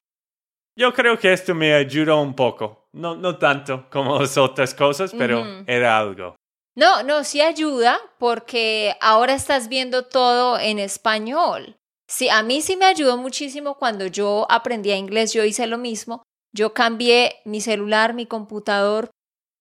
Yo 0.76 0.92
creo 0.92 1.18
que 1.18 1.32
esto 1.32 1.54
me 1.54 1.72
ayudó 1.72 2.20
un 2.20 2.34
poco, 2.34 2.88
no, 2.92 3.14
no 3.16 3.38
tanto 3.38 3.88
como 3.90 4.20
las 4.20 4.36
otras 4.36 4.74
cosas, 4.74 5.14
pero 5.16 5.64
era 5.66 5.98
algo. 5.98 6.36
No, 6.74 7.02
no, 7.02 7.22
sí 7.24 7.40
ayuda 7.40 8.00
porque 8.18 8.96
ahora 9.00 9.34
estás 9.34 9.68
viendo 9.68 10.06
todo 10.06 10.58
en 10.58 10.78
español. 10.78 11.76
Sí, 12.08 12.28
a 12.28 12.42
mí 12.42 12.62
sí 12.62 12.76
me 12.76 12.86
ayudó 12.86 13.16
muchísimo 13.16 13.76
cuando 13.76 14.06
yo 14.06 14.46
aprendí 14.50 14.92
inglés, 14.92 15.32
yo 15.32 15.44
hice 15.44 15.66
lo 15.66 15.78
mismo. 15.78 16.22
Yo 16.54 16.74
cambié 16.74 17.40
mi 17.44 17.60
celular, 17.60 18.14
mi 18.14 18.26
computador, 18.26 19.10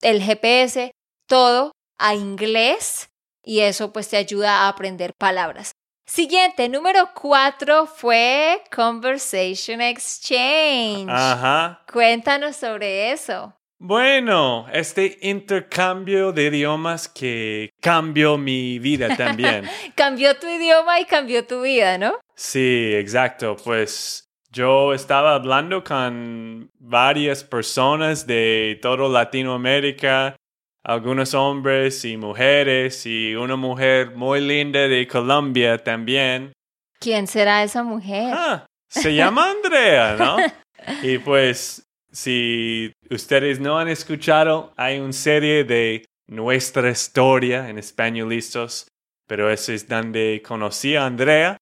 el 0.02 0.22
GPS, 0.22 0.92
todo 1.28 1.72
a 1.98 2.16
inglés 2.16 3.10
y 3.44 3.62
eso 3.62 3.94
pues 3.94 4.10
te 4.10 4.18
ayuda 4.18 4.62
a 4.62 4.68
aprender 4.68 5.14
palabras. 5.18 5.72
Siguiente, 6.06 6.68
número 6.68 7.12
cuatro 7.14 7.86
fue 7.86 8.64
Conversation 8.76 9.80
Exchange. 9.80 11.10
Ajá. 11.10 11.86
Cuéntanos 11.92 12.58
sobre 12.58 13.12
eso. 13.14 13.54
Bueno, 13.84 14.68
este 14.72 15.18
intercambio 15.24 16.32
de 16.32 16.46
idiomas 16.46 17.10
que 17.10 17.72
cambió 17.82 18.38
mi 18.38 18.78
vida 18.78 19.18
también. 19.18 19.68
Cambió 19.96 20.38
tu 20.38 20.48
idioma 20.48 21.00
y 21.00 21.06
cambió 21.06 21.48
tu 21.48 21.64
vida, 21.64 21.98
¿no? 21.98 22.20
Sí, 22.36 22.92
exacto. 22.94 23.58
Pues 23.64 24.30
yo 24.52 24.94
estaba 24.94 25.34
hablando 25.34 25.84
con 25.84 26.70
varias 26.78 27.44
personas 27.44 28.28
de 28.28 28.78
toda 28.84 29.10
Latinoamérica, 29.10 30.36
algunos 30.84 31.34
hombres 31.34 32.06
y 32.06 32.18
mujeres, 32.18 33.08
y 33.08 33.34
una 33.34 33.56
mujer 33.56 34.12
muy 34.12 34.42
linda 34.42 34.88
de 34.88 35.08
Colombia 35.08 35.80
también. 35.80 36.54
¿Quién 37.00 37.26
será 37.26 37.64
esa 37.64 37.82
mujer? 37.82 38.32
Ah, 38.32 38.64
se 38.88 39.16
llama 39.16 39.50
Andrea, 39.64 40.18
¿no? 40.20 40.38
Y 41.02 41.18
pues, 41.18 41.84
si 42.12 42.92
ustedes 43.10 43.60
no 43.60 43.80
han 43.80 43.88
escuchado, 43.88 44.74
hay 44.78 45.00
una 45.00 45.14
serie 45.14 45.64
de 45.64 46.06
nuestra 46.28 46.90
historia 46.90 47.70
en 47.70 47.78
españolistas, 47.78 48.88
pero 49.28 49.50
eso 49.50 49.72
es 49.74 49.88
donde 49.88 50.42
conocí 50.46 50.96
a 50.96 51.06
Andrea. 51.06 51.58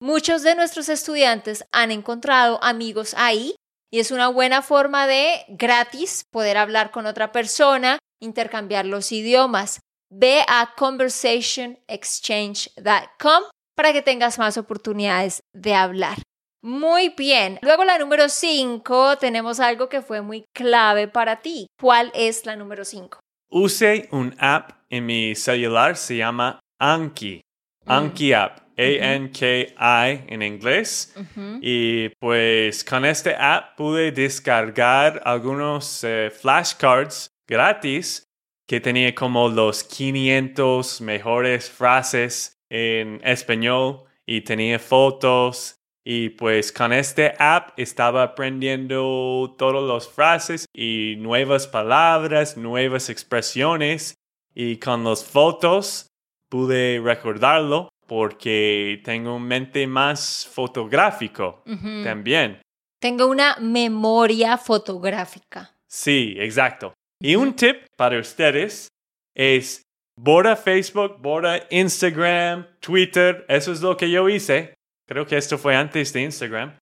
Muchos 0.00 0.42
de 0.42 0.54
nuestros 0.54 0.88
estudiantes 0.88 1.64
han 1.72 1.90
encontrado 1.90 2.62
amigos 2.62 3.14
ahí 3.16 3.56
y 3.90 4.00
es 4.00 4.10
una 4.10 4.28
buena 4.28 4.62
forma 4.62 5.06
de 5.06 5.44
gratis 5.48 6.24
poder 6.30 6.58
hablar 6.58 6.90
con 6.90 7.06
otra 7.06 7.32
persona, 7.32 7.98
intercambiar 8.20 8.84
los 8.84 9.10
idiomas. 9.10 9.80
Ve 10.10 10.42
a 10.48 10.74
conversationexchange.com 10.76 13.42
para 13.76 13.92
que 13.92 14.02
tengas 14.02 14.38
más 14.38 14.56
oportunidades 14.56 15.40
de 15.52 15.74
hablar. 15.74 16.16
Muy 16.62 17.10
bien. 17.16 17.58
Luego 17.62 17.84
la 17.84 17.98
número 17.98 18.28
5 18.28 19.18
tenemos 19.18 19.60
algo 19.60 19.88
que 19.88 20.02
fue 20.02 20.22
muy 20.22 20.44
clave 20.52 21.06
para 21.06 21.36
ti. 21.36 21.68
¿Cuál 21.78 22.10
es 22.14 22.46
la 22.46 22.56
número 22.56 22.84
5? 22.84 23.20
Use 23.50 24.08
un 24.10 24.34
app 24.38 24.72
en 24.90 25.06
mi 25.06 25.34
celular, 25.34 25.96
se 25.96 26.16
llama 26.16 26.58
Anki. 26.80 27.40
Mm. 27.84 27.92
Anki 27.92 28.32
app. 28.32 28.66
A-N-K-I 28.78 30.24
en 30.28 30.42
inglés. 30.42 31.14
Y 31.62 32.10
pues 32.20 32.84
con 32.84 33.06
este 33.06 33.34
app 33.34 33.74
pude 33.76 34.12
descargar 34.12 35.22
algunos 35.24 36.04
eh, 36.04 36.30
flashcards 36.30 37.30
gratis 37.48 38.25
que 38.66 38.80
tenía 38.80 39.14
como 39.14 39.48
los 39.48 39.84
500 39.84 41.00
mejores 41.00 41.70
frases 41.70 42.58
en 42.68 43.20
español 43.24 44.04
y 44.26 44.40
tenía 44.40 44.78
fotos 44.78 45.76
y 46.04 46.30
pues 46.30 46.72
con 46.72 46.92
este 46.92 47.34
app 47.38 47.70
estaba 47.76 48.22
aprendiendo 48.22 49.54
todas 49.58 49.82
las 49.82 50.08
frases 50.08 50.66
y 50.72 51.16
nuevas 51.18 51.66
palabras, 51.66 52.56
nuevas 52.56 53.08
expresiones 53.08 54.14
y 54.54 54.76
con 54.78 55.04
las 55.04 55.24
fotos 55.24 56.08
pude 56.48 57.00
recordarlo 57.02 57.88
porque 58.06 59.00
tengo 59.04 59.34
un 59.34 59.42
mente 59.42 59.86
más 59.86 60.48
fotográfico 60.52 61.62
también. 62.04 62.60
Tengo 63.00 63.26
una 63.26 63.56
memoria 63.60 64.56
fotográfica. 64.58 65.74
Sí, 65.88 66.36
exacto. 66.38 66.94
Y 67.20 67.36
un 67.36 67.54
tip 67.54 67.86
para 67.96 68.18
ustedes 68.18 68.88
es 69.34 69.82
borra 70.18 70.56
Facebook, 70.56 71.18
borra 71.20 71.60
Instagram, 71.70 72.66
Twitter. 72.80 73.44
Eso 73.48 73.72
es 73.72 73.80
lo 73.80 73.96
que 73.96 74.10
yo 74.10 74.28
hice. 74.28 74.74
Creo 75.08 75.26
que 75.26 75.36
esto 75.36 75.56
fue 75.58 75.74
antes 75.76 76.12
de 76.12 76.22
Instagram. 76.22 76.76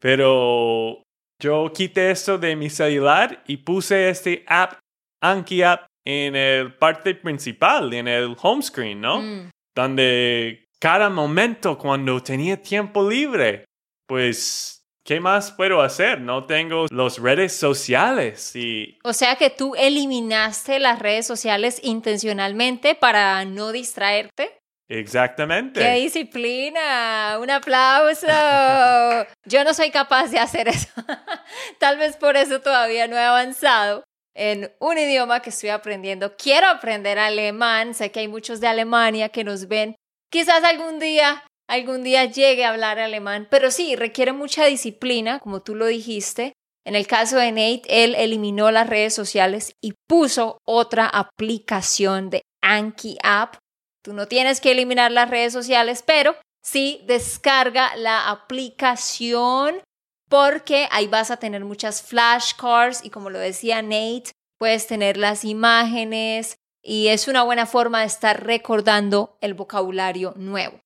Pero 0.00 1.02
yo 1.40 1.72
quité 1.72 2.10
esto 2.10 2.38
de 2.38 2.56
mi 2.56 2.70
celular 2.70 3.42
y 3.46 3.58
puse 3.58 4.08
este 4.08 4.44
app, 4.46 4.78
Anki 5.22 5.62
app, 5.62 5.86
en 6.06 6.34
el 6.34 6.74
parte 6.74 7.14
principal, 7.14 7.92
en 7.92 8.08
el 8.08 8.36
home 8.40 8.62
screen, 8.62 9.00
¿no? 9.00 9.20
Mm. 9.20 9.50
Donde 9.76 10.64
cada 10.80 11.10
momento 11.10 11.76
cuando 11.78 12.22
tenía 12.22 12.60
tiempo 12.60 13.08
libre, 13.08 13.64
pues, 14.06 14.79
¿qué 15.04 15.20
más 15.20 15.52
puedo 15.52 15.80
hacer? 15.82 16.20
No 16.20 16.44
tengo 16.46 16.86
las 16.90 17.18
redes 17.18 17.56
sociales 17.56 18.54
y 18.54 18.98
O 19.04 19.12
sea 19.12 19.36
que 19.36 19.50
tú 19.50 19.74
eliminaste 19.76 20.78
las 20.78 20.98
redes 20.98 21.26
sociales 21.26 21.80
intencionalmente 21.82 22.94
para 22.94 23.44
no 23.44 23.72
distraerte. 23.72 24.56
exactamente. 24.88 25.80
¡Qué 25.80 25.92
disciplina! 25.94 27.38
¡Un 27.40 27.50
aplauso! 27.50 28.26
Yo 29.46 29.64
no 29.64 29.74
soy 29.74 29.90
capaz 29.90 30.28
de 30.28 30.38
hacer 30.38 30.68
eso. 30.68 30.88
Tal 31.78 31.96
vez 31.98 32.16
por 32.16 32.36
eso 32.36 32.60
todavía 32.60 33.06
no 33.06 33.16
he 33.16 33.22
avanzado 33.22 34.04
en 34.34 34.72
un 34.80 34.98
idioma 34.98 35.40
que 35.40 35.50
estoy 35.50 35.70
aprendiendo. 35.70 36.36
Quiero 36.36 36.68
aprender 36.68 37.18
alemán. 37.18 37.94
Sé 37.94 38.10
que 38.10 38.20
hay 38.20 38.28
muchos 38.28 38.60
de 38.60 38.68
Alemania 38.68 39.28
que 39.28 39.44
nos 39.44 39.68
ven. 39.68 39.96
Quizás 40.30 40.62
algún 40.62 40.98
día, 41.00 41.42
algún 41.70 42.02
día 42.02 42.26
llegue 42.26 42.64
a 42.64 42.70
hablar 42.70 42.98
alemán. 42.98 43.48
Pero 43.50 43.70
sí, 43.70 43.96
requiere 43.96 44.32
mucha 44.32 44.66
disciplina, 44.66 45.38
como 45.38 45.62
tú 45.62 45.74
lo 45.74 45.86
dijiste. 45.86 46.52
En 46.84 46.94
el 46.94 47.06
caso 47.06 47.36
de 47.36 47.52
Nate, 47.52 47.82
él 47.88 48.14
eliminó 48.14 48.70
las 48.70 48.88
redes 48.88 49.14
sociales 49.14 49.72
y 49.82 49.94
puso 50.08 50.58
otra 50.66 51.06
aplicación 51.06 52.30
de 52.30 52.42
Anki 52.62 53.18
App 53.22 53.56
Tú 54.02 54.14
no 54.14 54.26
tienes 54.26 54.60
que 54.60 54.72
eliminar 54.72 55.12
las 55.12 55.28
redes 55.28 55.52
sociales, 55.52 56.02
pero 56.06 56.34
sí 56.62 57.02
descarga 57.06 57.94
la 57.96 58.30
aplicación 58.30 59.82
porque 60.28 60.88
ahí 60.90 61.06
vas 61.06 61.30
a 61.30 61.36
tener 61.36 61.64
muchas 61.64 62.02
flashcards 62.02 63.04
y 63.04 63.10
como 63.10 63.30
lo 63.30 63.38
decía 63.38 63.82
Nate, 63.82 64.32
puedes 64.58 64.86
tener 64.86 65.16
las 65.16 65.44
imágenes 65.44 66.56
y 66.82 67.08
es 67.08 67.28
una 67.28 67.42
buena 67.42 67.66
forma 67.66 68.00
de 68.00 68.06
estar 68.06 68.46
recordando 68.46 69.36
el 69.40 69.54
vocabulario 69.54 70.32
nuevo. 70.36 70.80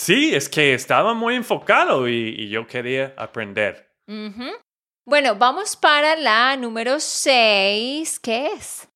Sí, 0.00 0.32
es 0.32 0.48
que 0.48 0.74
estaba 0.74 1.12
muy 1.12 1.34
enfocado 1.34 2.08
y, 2.08 2.28
y 2.38 2.48
yo 2.50 2.68
quería 2.68 3.14
aprender. 3.16 3.90
Bueno, 5.04 5.34
vamos 5.34 5.74
para 5.74 6.14
la 6.14 6.56
número 6.56 7.00
6. 7.00 8.20
¿Qué 8.20 8.46
es? 8.46 8.88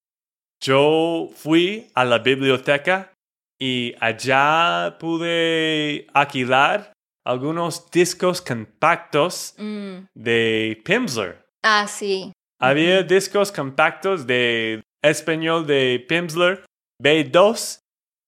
Yo 0.63 1.29
fui 1.35 1.91
a 1.97 2.05
la 2.05 2.21
biblioteca 2.21 3.13
y 3.61 3.97
allá 3.99 4.97
pude 5.01 6.07
alquilar 6.15 6.93
algunos 7.27 7.91
discos 7.91 8.41
compactos 8.41 9.57
Mm, 9.59 10.05
de 10.15 10.81
Pimsleur. 10.85 11.45
Ah, 11.65 11.89
sí. 11.89 12.33
Había 12.61 13.03
discos 13.03 13.51
compactos 13.51 14.25
de 14.25 14.81
español 15.03 15.67
de 15.67 16.07
Pimsleur 16.09 16.65
B2 17.03 17.82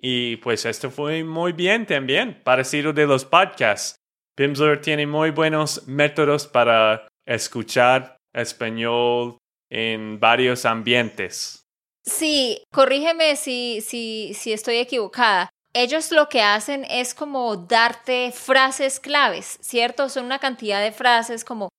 y 0.07 0.37
pues 0.37 0.67
esto 0.67 0.91
fue 0.91 1.25
muy 1.25 1.53
bien 1.53 1.87
también, 1.87 2.39
parecido 2.45 2.93
de 2.93 3.07
los 3.07 3.25
podcasts. 3.25 3.97
Pimsleur 4.37 4.79
tiene 4.83 5.07
muy 5.07 5.31
buenos 5.31 5.89
métodos 5.89 6.47
para 6.47 7.09
escuchar 7.25 8.19
español 8.35 9.39
en 9.71 10.21
varios 10.21 10.67
ambientes. 10.67 11.63
Sí, 12.05 12.63
corrígeme 12.71 13.37
si, 13.37 13.81
si, 13.81 14.35
si 14.35 14.53
estoy 14.53 14.77
equivocada. 14.77 15.49
Ellos 15.73 16.13
lo 16.13 16.29
que 16.29 16.43
hacen 16.43 16.85
es 16.91 17.15
como 17.15 17.57
darte 17.57 18.31
frases 18.31 19.01
claves, 19.01 19.59
¿cierto? 19.63 20.11
Son 20.11 20.27
una 20.27 20.39
cantidad 20.39 20.83
de 20.83 20.93
frases 20.93 21.47
como 21.47 21.71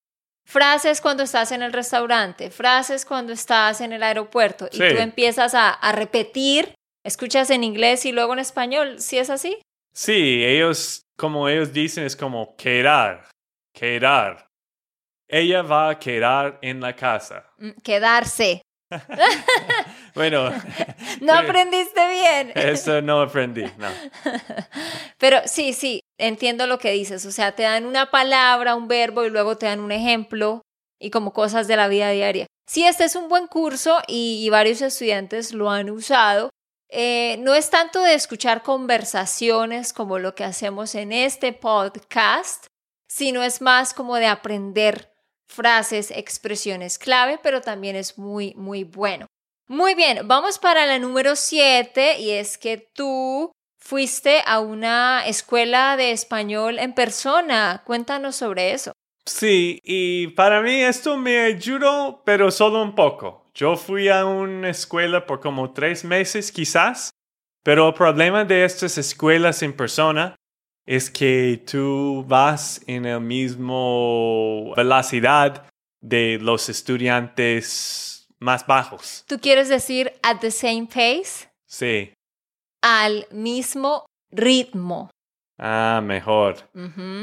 frases 0.44 1.00
cuando 1.00 1.22
estás 1.22 1.52
en 1.52 1.62
el 1.62 1.72
restaurante, 1.72 2.50
frases 2.50 3.04
cuando 3.04 3.32
estás 3.32 3.80
en 3.80 3.92
el 3.92 4.02
aeropuerto 4.02 4.68
y 4.72 4.78
tú 4.78 4.98
empiezas 4.98 5.54
a, 5.54 5.70
a 5.70 5.92
repetir, 5.92 6.74
escuchas 7.06 7.50
en 7.50 7.64
inglés 7.64 8.04
y 8.04 8.12
luego 8.12 8.32
en 8.32 8.40
español, 8.40 9.00
¿sí 9.00 9.18
es 9.18 9.30
así? 9.30 9.56
Sí, 9.92 10.44
ellos, 10.44 11.02
como 11.16 11.48
ellos 11.48 11.72
dicen, 11.72 12.04
es 12.04 12.16
como 12.16 12.54
quedar, 12.56 13.28
quedar. 13.72 14.46
Ella 15.28 15.62
va 15.62 15.90
a 15.90 15.98
quedar 15.98 16.58
en 16.62 16.80
la 16.80 16.94
casa. 16.94 17.50
Mm, 17.58 17.70
Quedarse. 17.82 18.62
Bueno, 20.14 20.50
No 21.20 21.34
aprendiste 21.34 22.00
bien. 22.10 22.52
eso 22.54 23.02
no 23.02 23.20
aprendí, 23.20 23.64
no. 23.76 23.88
Pero 25.18 25.38
sí, 25.44 25.72
sí, 25.74 26.00
entiendo 26.18 26.66
lo 26.66 26.78
que 26.78 26.92
dices. 26.92 27.26
O 27.26 27.32
sea, 27.32 27.52
te 27.52 27.64
dan 27.64 27.84
una 27.84 28.10
palabra, 28.10 28.74
un 28.76 28.88
verbo 28.88 29.24
y 29.24 29.30
luego 29.30 29.56
te 29.58 29.66
dan 29.66 29.80
un 29.80 29.92
ejemplo 29.92 30.62
y 30.98 31.10
como 31.10 31.32
cosas 31.34 31.68
de 31.68 31.76
la 31.76 31.88
vida 31.88 32.10
diaria. 32.10 32.46
Sí, 32.66 32.84
este 32.86 33.04
es 33.04 33.14
un 33.14 33.28
buen 33.28 33.46
curso 33.46 33.98
y, 34.08 34.42
y 34.44 34.48
varios 34.50 34.80
estudiantes 34.80 35.52
lo 35.52 35.70
han 35.70 35.90
usado. 35.90 36.48
Eh, 36.88 37.36
no 37.40 37.54
es 37.54 37.70
tanto 37.70 38.02
de 38.02 38.14
escuchar 38.14 38.62
conversaciones 38.62 39.92
como 39.92 40.18
lo 40.18 40.34
que 40.34 40.44
hacemos 40.44 40.94
en 40.94 41.12
este 41.12 41.52
podcast, 41.52 42.66
sino 43.08 43.42
es 43.42 43.60
más 43.60 43.92
como 43.92 44.16
de 44.16 44.26
aprender 44.26 45.12
frases, 45.46 46.10
expresiones 46.10 46.98
clave, 46.98 47.38
pero 47.42 47.60
también 47.60 47.96
es 47.96 48.18
muy, 48.18 48.54
muy 48.54 48.84
bueno. 48.84 49.26
Muy 49.68 49.94
bien, 49.94 50.28
vamos 50.28 50.58
para 50.58 50.86
la 50.86 50.98
número 50.98 51.34
7 51.34 52.20
y 52.20 52.30
es 52.30 52.56
que 52.56 52.76
tú 52.94 53.50
fuiste 53.78 54.42
a 54.46 54.60
una 54.60 55.26
escuela 55.26 55.96
de 55.96 56.12
español 56.12 56.78
en 56.78 56.94
persona. 56.94 57.82
Cuéntanos 57.84 58.36
sobre 58.36 58.72
eso. 58.72 58.92
Sí, 59.24 59.80
y 59.82 60.28
para 60.28 60.62
mí 60.62 60.82
esto 60.82 61.16
me 61.16 61.38
ayudó, 61.40 62.22
pero 62.24 62.52
solo 62.52 62.80
un 62.80 62.94
poco. 62.94 63.45
Yo 63.56 63.74
fui 63.74 64.10
a 64.10 64.26
una 64.26 64.68
escuela 64.68 65.24
por 65.24 65.40
como 65.40 65.72
tres 65.72 66.04
meses 66.04 66.52
quizás, 66.52 67.08
pero 67.64 67.88
el 67.88 67.94
problema 67.94 68.44
de 68.44 68.66
estas 68.66 68.98
escuelas 68.98 69.62
en 69.62 69.72
persona 69.72 70.36
es 70.84 71.10
que 71.10 71.64
tú 71.66 72.22
vas 72.28 72.82
en 72.86 73.06
el 73.06 73.22
mismo 73.22 74.74
velocidad 74.76 75.66
de 76.02 76.38
los 76.38 76.68
estudiantes 76.68 78.28
más 78.38 78.66
bajos. 78.66 79.24
¿Tú 79.26 79.40
quieres 79.40 79.70
decir 79.70 80.12
at 80.22 80.40
the 80.40 80.50
same 80.50 80.86
pace? 80.86 81.48
Sí. 81.66 82.12
Al 82.82 83.26
mismo 83.30 84.04
ritmo. 84.30 85.08
Ah, 85.58 86.02
mejor. 86.04 86.56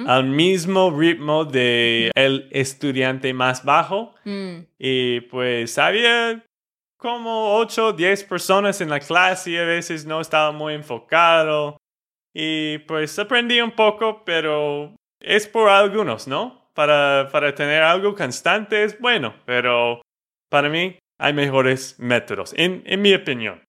Al 0.07 0.23
mismo 0.25 0.89
ritmo 0.91 1.45
de 1.45 2.11
el 2.15 2.47
estudiante 2.51 3.33
más 3.33 3.63
bajo. 3.63 4.15
Mm. 4.25 4.59
Y 4.79 5.21
pues 5.21 5.77
había 5.77 6.43
como 6.97 7.57
8 7.57 7.87
o 7.87 7.93
10 7.93 8.23
personas 8.23 8.81
en 8.81 8.89
la 8.89 8.99
clase 8.99 9.51
y 9.51 9.57
a 9.57 9.65
veces 9.65 10.05
no 10.05 10.19
estaba 10.19 10.51
muy 10.51 10.73
enfocado. 10.73 11.77
Y 12.33 12.79
pues 12.79 13.19
aprendí 13.19 13.61
un 13.61 13.71
poco, 13.71 14.23
pero 14.25 14.95
es 15.19 15.47
por 15.47 15.69
algunos, 15.69 16.27
¿no? 16.27 16.71
Para, 16.73 17.29
para 17.31 17.53
tener 17.53 17.83
algo 17.83 18.15
constante 18.15 18.83
es 18.83 18.99
bueno, 18.99 19.35
pero 19.45 20.01
para 20.49 20.69
mí 20.69 20.97
hay 21.19 21.33
mejores 21.33 21.99
métodos, 21.99 22.53
en, 22.57 22.81
en 22.87 23.01
mi 23.01 23.13
opinión. 23.13 23.63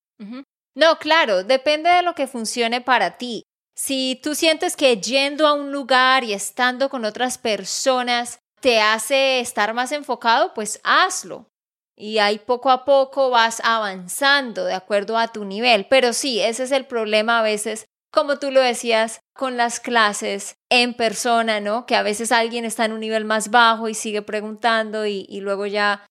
No, 0.75 0.99
claro, 0.99 1.45
depende 1.45 1.91
de 1.91 2.03
lo 2.03 2.15
que 2.15 2.27
funcione 2.27 2.81
para 2.81 3.19
ti. 3.19 3.45
Si 3.77 4.21
tú 4.23 4.35
sientes 4.35 4.77
que 4.77 4.97
yendo 4.99 5.47
a 5.47 5.53
un 5.53 5.73
lugar 5.73 6.23
y 6.25 6.33
estando 6.33 6.89
con 6.89 7.05
otras 7.05 7.39
personas 7.39 8.39
te 8.61 8.81
hace 8.81 9.41
estar 9.41 9.75
más 9.75 9.93
enfocado, 9.93 10.55
pues 10.55 10.81
hazlo. 10.85 11.51
Y 11.97 12.19
ahí 12.19 12.39
poco 12.39 12.71
a 12.71 12.85
poco 12.85 13.31
vas 13.31 13.61
avanzando 13.65 14.65
de 14.65 14.75
acuerdo 14.75 15.19
a 15.19 15.29
tu 15.29 15.45
nivel. 15.45 15.87
Pero 15.89 16.13
sí, 16.13 16.41
ese 16.41 16.65
es 16.65 16.73
el 16.73 16.87
problema 16.87 17.39
a 17.39 17.43
veces, 17.43 17.87
como 18.11 18.39
tú 18.39 18.51
lo 18.51 18.61
decías, 18.61 19.21
con 19.35 19.57
las 19.57 19.81
clases 19.81 20.57
en 20.71 20.95
persona, 20.95 21.61
¿no? 21.61 21.87
Que 21.87 21.95
a 21.95 22.03
veces 22.03 22.33
alguien 22.33 22.65
está 22.65 22.85
en 22.85 22.93
un 22.93 23.01
nivel 23.01 23.25
más 23.25 23.51
bajo 23.51 23.89
y 23.89 23.95
sigue 23.95 24.23
preguntando 24.23 25.07
y, 25.07 25.27
luego 25.41 25.67
ya 25.67 26.07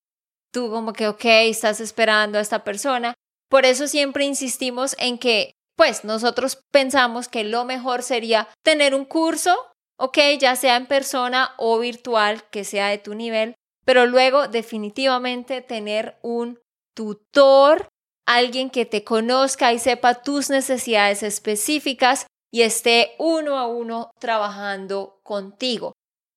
tú 0.52 0.70
como 0.70 0.94
que, 0.94 1.08
ok, 1.08 1.26
estás 1.26 1.80
esperando 1.80 2.38
a 2.38 2.42
esta 2.42 2.64
persona. 2.64 3.14
Por 3.50 3.66
eso 3.66 3.88
siempre 3.88 4.26
insistimos 4.26 4.96
en 5.00 5.18
que, 5.18 5.56
pues 5.76 6.04
nosotros 6.04 6.60
pensamos 6.72 7.28
que 7.28 7.44
lo 7.44 7.66
mejor 7.66 8.04
sería 8.04 8.48
tener 8.64 8.96
un 8.96 9.06
curso, 9.06 9.56
ok, 9.98 10.18
ya 10.40 10.56
sea 10.56 10.76
en 10.76 10.88
persona 10.88 11.54
o 11.58 11.80
virtual, 11.80 12.44
que 12.50 12.64
sea 12.64 12.88
de 12.88 12.98
tu 12.98 13.16
nivel, 13.16 13.56
pero 13.86 14.06
luego 14.06 14.48
definitivamente 14.48 15.62
tener 15.62 16.18
un 16.22 16.60
tutor, 16.96 17.88
alguien 18.26 18.70
que 18.70 18.86
te 18.86 19.04
conozca 19.04 19.74
y 19.74 19.80
sepa 19.80 20.22
tus 20.22 20.50
necesidades 20.50 21.24
específicas 21.24 22.28
y 22.52 22.62
esté 22.62 23.16
uno 23.18 23.58
a 23.58 23.68
uno 23.68 24.12
trabajando 24.20 25.20
contigo. 25.24 25.94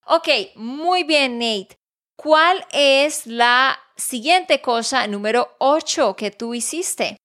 Ok, 0.07 0.29
muy 0.55 1.05
bien, 1.05 1.39
Nate. 1.39 1.77
¿Cuál 2.17 2.65
es 2.73 3.27
la 3.27 3.79
siguiente 3.97 4.63
cosa 4.63 5.07
número 5.07 5.55
8 5.59 6.17
que 6.17 6.31
tú 6.31 6.55
hiciste? 6.55 7.19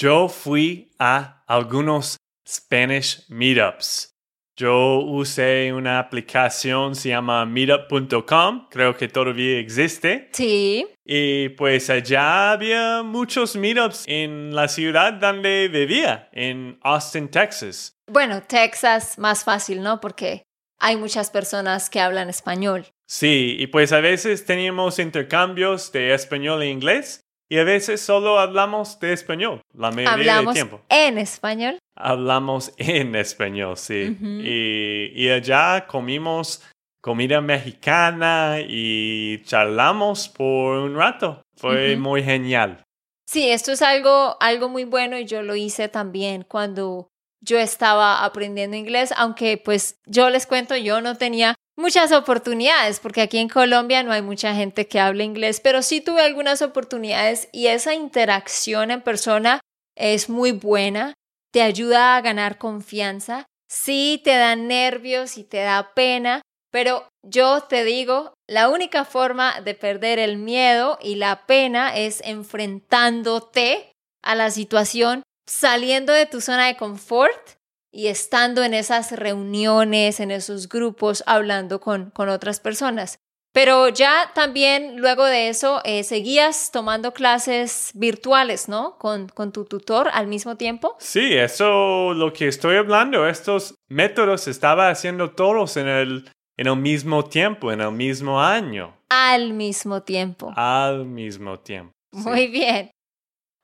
Yo 0.00 0.28
fui 0.28 0.92
a 1.00 1.42
algunos 1.48 2.18
Spanish 2.48 3.24
meetups. 3.28 4.14
Yo 4.56 5.00
usé 5.00 5.72
una 5.72 5.98
aplicación, 5.98 6.94
se 6.94 7.08
llama 7.08 7.44
meetup.com, 7.44 8.68
creo 8.70 8.96
que 8.96 9.08
todavía 9.08 9.58
existe. 9.58 10.28
Sí. 10.32 10.86
Y 11.04 11.48
pues 11.48 11.90
allá 11.90 12.52
había 12.52 13.02
muchos 13.02 13.56
meetups 13.56 14.04
en 14.06 14.54
la 14.54 14.68
ciudad 14.68 15.14
donde 15.14 15.66
vivía, 15.66 16.28
en 16.30 16.78
Austin, 16.82 17.28
Texas. 17.28 17.96
Bueno, 18.06 18.40
Texas 18.44 19.18
más 19.18 19.42
fácil, 19.42 19.82
¿no? 19.82 20.00
Porque 20.00 20.44
hay 20.78 20.96
muchas 20.96 21.28
personas 21.32 21.90
que 21.90 21.98
hablan 21.98 22.30
español. 22.30 22.86
Sí, 23.08 23.56
y 23.58 23.66
pues 23.66 23.92
a 23.92 23.98
veces 23.98 24.44
teníamos 24.44 25.00
intercambios 25.00 25.90
de 25.90 26.14
español 26.14 26.62
e 26.62 26.68
inglés 26.68 27.24
y 27.48 27.58
a 27.58 27.64
veces 27.64 28.00
solo 28.00 28.38
hablamos 28.38 28.98
de 29.00 29.12
español, 29.12 29.60
la 29.74 29.90
mayoría 29.90 30.12
Hablamos 30.12 30.54
del 30.54 30.66
tiempo. 30.68 30.84
en 30.88 31.18
español. 31.18 31.78
Hablamos 31.96 32.72
en 32.76 33.14
español, 33.16 33.76
sí. 33.76 34.16
y, 34.20 35.12
y 35.14 35.30
allá 35.30 35.86
comimos 35.86 36.62
comida 37.00 37.40
mexicana 37.40 38.56
y 38.66 39.42
charlamos 39.44 40.28
por 40.28 40.78
un 40.78 40.94
rato. 40.96 41.42
Fue 41.56 41.96
muy 41.96 42.22
genial. 42.22 42.82
Sí, 43.26 43.48
esto 43.50 43.72
es 43.72 43.82
algo, 43.82 44.36
algo 44.40 44.68
muy 44.68 44.84
bueno 44.84 45.18
y 45.18 45.24
yo 45.24 45.42
lo 45.42 45.54
hice 45.56 45.88
también 45.88 46.44
cuando 46.48 47.08
yo 47.40 47.58
estaba 47.58 48.24
aprendiendo 48.24 48.76
inglés, 48.76 49.12
aunque 49.16 49.58
pues 49.58 49.96
yo 50.06 50.28
les 50.30 50.46
cuento, 50.46 50.76
yo 50.76 51.00
no 51.00 51.16
tenía 51.16 51.54
muchas 51.78 52.10
oportunidades 52.10 52.98
porque 52.98 53.22
aquí 53.22 53.38
en 53.38 53.48
Colombia 53.48 54.02
no 54.02 54.12
hay 54.12 54.20
mucha 54.20 54.54
gente 54.54 54.88
que 54.88 55.00
hable 55.00 55.24
inglés, 55.24 55.60
pero 55.60 55.80
sí 55.80 56.00
tuve 56.00 56.22
algunas 56.22 56.60
oportunidades 56.60 57.48
y 57.52 57.68
esa 57.68 57.94
interacción 57.94 58.90
en 58.90 59.00
persona 59.00 59.60
es 59.96 60.28
muy 60.28 60.50
buena, 60.52 61.14
te 61.52 61.62
ayuda 61.62 62.16
a 62.16 62.20
ganar 62.20 62.58
confianza, 62.58 63.46
sí 63.70 64.20
te 64.24 64.36
da 64.36 64.56
nervios 64.56 65.38
y 65.38 65.44
te 65.44 65.58
da 65.58 65.94
pena, 65.94 66.42
pero 66.70 67.08
yo 67.22 67.62
te 67.62 67.84
digo, 67.84 68.34
la 68.48 68.68
única 68.68 69.04
forma 69.04 69.60
de 69.60 69.74
perder 69.74 70.18
el 70.18 70.36
miedo 70.36 70.98
y 71.00 71.14
la 71.14 71.46
pena 71.46 71.96
es 71.96 72.20
enfrentándote 72.24 73.92
a 74.22 74.34
la 74.34 74.50
situación, 74.50 75.22
saliendo 75.48 76.12
de 76.12 76.26
tu 76.26 76.40
zona 76.40 76.66
de 76.66 76.76
confort 76.76 77.57
y 77.90 78.08
estando 78.08 78.62
en 78.62 78.74
esas 78.74 79.12
reuniones, 79.12 80.20
en 80.20 80.30
esos 80.30 80.68
grupos, 80.68 81.22
hablando 81.26 81.80
con, 81.80 82.10
con 82.10 82.28
otras 82.28 82.60
personas. 82.60 83.18
Pero 83.52 83.88
ya 83.88 84.30
también 84.34 84.98
luego 85.00 85.24
de 85.24 85.48
eso 85.48 85.80
eh, 85.84 86.04
seguías 86.04 86.70
tomando 86.70 87.12
clases 87.12 87.90
virtuales, 87.94 88.68
¿no? 88.68 88.98
Con, 88.98 89.28
con 89.30 89.52
tu 89.52 89.64
tutor 89.64 90.08
al 90.12 90.26
mismo 90.26 90.56
tiempo. 90.56 90.96
Sí, 91.00 91.34
eso 91.34 92.12
lo 92.14 92.32
que 92.32 92.46
estoy 92.46 92.76
hablando, 92.76 93.26
estos 93.26 93.74
métodos 93.88 94.46
estaba 94.48 94.90
haciendo 94.90 95.30
todos 95.30 95.76
en 95.78 95.88
el, 95.88 96.30
en 96.58 96.66
el 96.66 96.76
mismo 96.76 97.24
tiempo, 97.24 97.72
en 97.72 97.80
el 97.80 97.90
mismo 97.92 98.40
año, 98.40 98.94
Al 99.08 99.54
mismo 99.54 100.02
tiempo. 100.02 100.52
al 100.54 101.06
mismo 101.06 101.58
tiempo. 101.58 101.92
sí. 102.12 102.18
Muy 102.28 102.46
bien. 102.48 102.90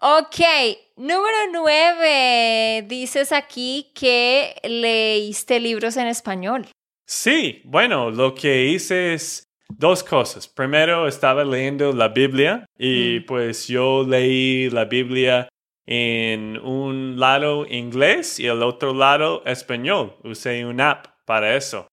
Ok, 0.06 0.36
número 0.96 1.36
nueve. 1.50 2.82
Dices 2.86 3.32
aquí 3.32 3.90
que 3.94 4.54
leíste 4.62 5.60
libros 5.60 5.96
en 5.96 6.08
español. 6.08 6.66
Sí, 7.06 7.62
bueno, 7.64 8.10
lo 8.10 8.34
que 8.34 8.66
hice 8.66 9.14
es 9.14 9.44
dos 9.70 10.04
cosas. 10.04 10.46
Primero, 10.46 11.08
estaba 11.08 11.42
leyendo 11.42 11.90
la 11.94 12.08
Biblia 12.08 12.66
y 12.78 13.20
Mm. 13.20 13.24
pues 13.26 13.66
yo 13.66 14.04
leí 14.06 14.68
la 14.68 14.84
Biblia 14.84 15.48
en 15.86 16.58
un 16.58 17.18
lado 17.18 17.64
inglés 17.66 18.38
y 18.38 18.46
el 18.46 18.62
otro 18.62 18.92
lado 18.92 19.42
español. 19.46 20.16
Usé 20.22 20.66
una 20.66 20.90
app 20.90 21.06
para 21.24 21.56
eso. 21.56 21.86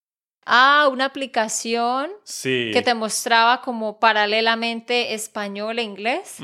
Ah, 0.46 0.90
una 0.92 1.06
aplicación 1.06 2.10
Sí. 2.26 2.72
que 2.74 2.82
te 2.82 2.94
mostraba 2.94 3.62
como 3.62 4.02
paralelamente 4.02 5.14
español 5.14 5.80
e 5.80 5.84
inglés. 5.84 6.40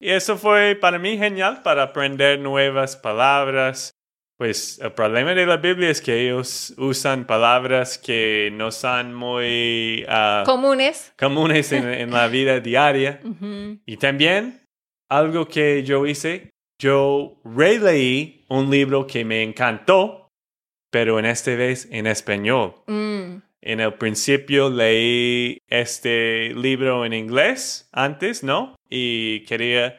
Y 0.00 0.10
eso 0.10 0.36
fue 0.36 0.76
para 0.76 0.98
mí 0.98 1.16
genial 1.16 1.62
para 1.62 1.84
aprender 1.84 2.38
nuevas 2.38 2.96
palabras. 2.96 3.92
Pues 4.38 4.78
el 4.82 4.92
problema 4.92 5.34
de 5.34 5.46
la 5.46 5.56
Biblia 5.56 5.88
es 5.88 6.02
que 6.02 6.26
ellos 6.26 6.74
usan 6.76 7.26
palabras 7.26 7.96
que 7.96 8.50
no 8.52 8.70
son 8.70 9.14
muy 9.14 10.04
ah, 10.08 10.42
Comunes. 10.44 11.14
comunes 11.18 11.72
en, 11.72 11.88
en 11.88 12.10
la 12.10 12.28
vida 12.28 12.60
diaria. 12.60 13.20
Ujú. 13.24 13.78
Y 13.86 13.96
también 13.96 14.60
algo 15.08 15.48
que 15.48 15.82
yo 15.84 16.06
hice, 16.06 16.50
yo 16.78 17.40
releí 17.44 18.44
un 18.50 18.70
libro 18.70 19.06
que 19.06 19.24
me 19.24 19.42
encantó, 19.42 20.28
pero 20.90 21.18
en 21.18 21.24
esta 21.24 21.54
vez 21.54 21.88
en 21.90 22.06
español. 22.06 22.74
Mm, 22.86 23.38
En 23.62 23.80
el 23.80 23.94
principio 23.94 24.68
leí 24.68 25.56
este 25.66 26.52
libro 26.54 27.06
en 27.06 27.14
inglés 27.14 27.88
antes, 27.92 28.44
¿no? 28.44 28.75
Y 28.88 29.44
quería 29.44 29.98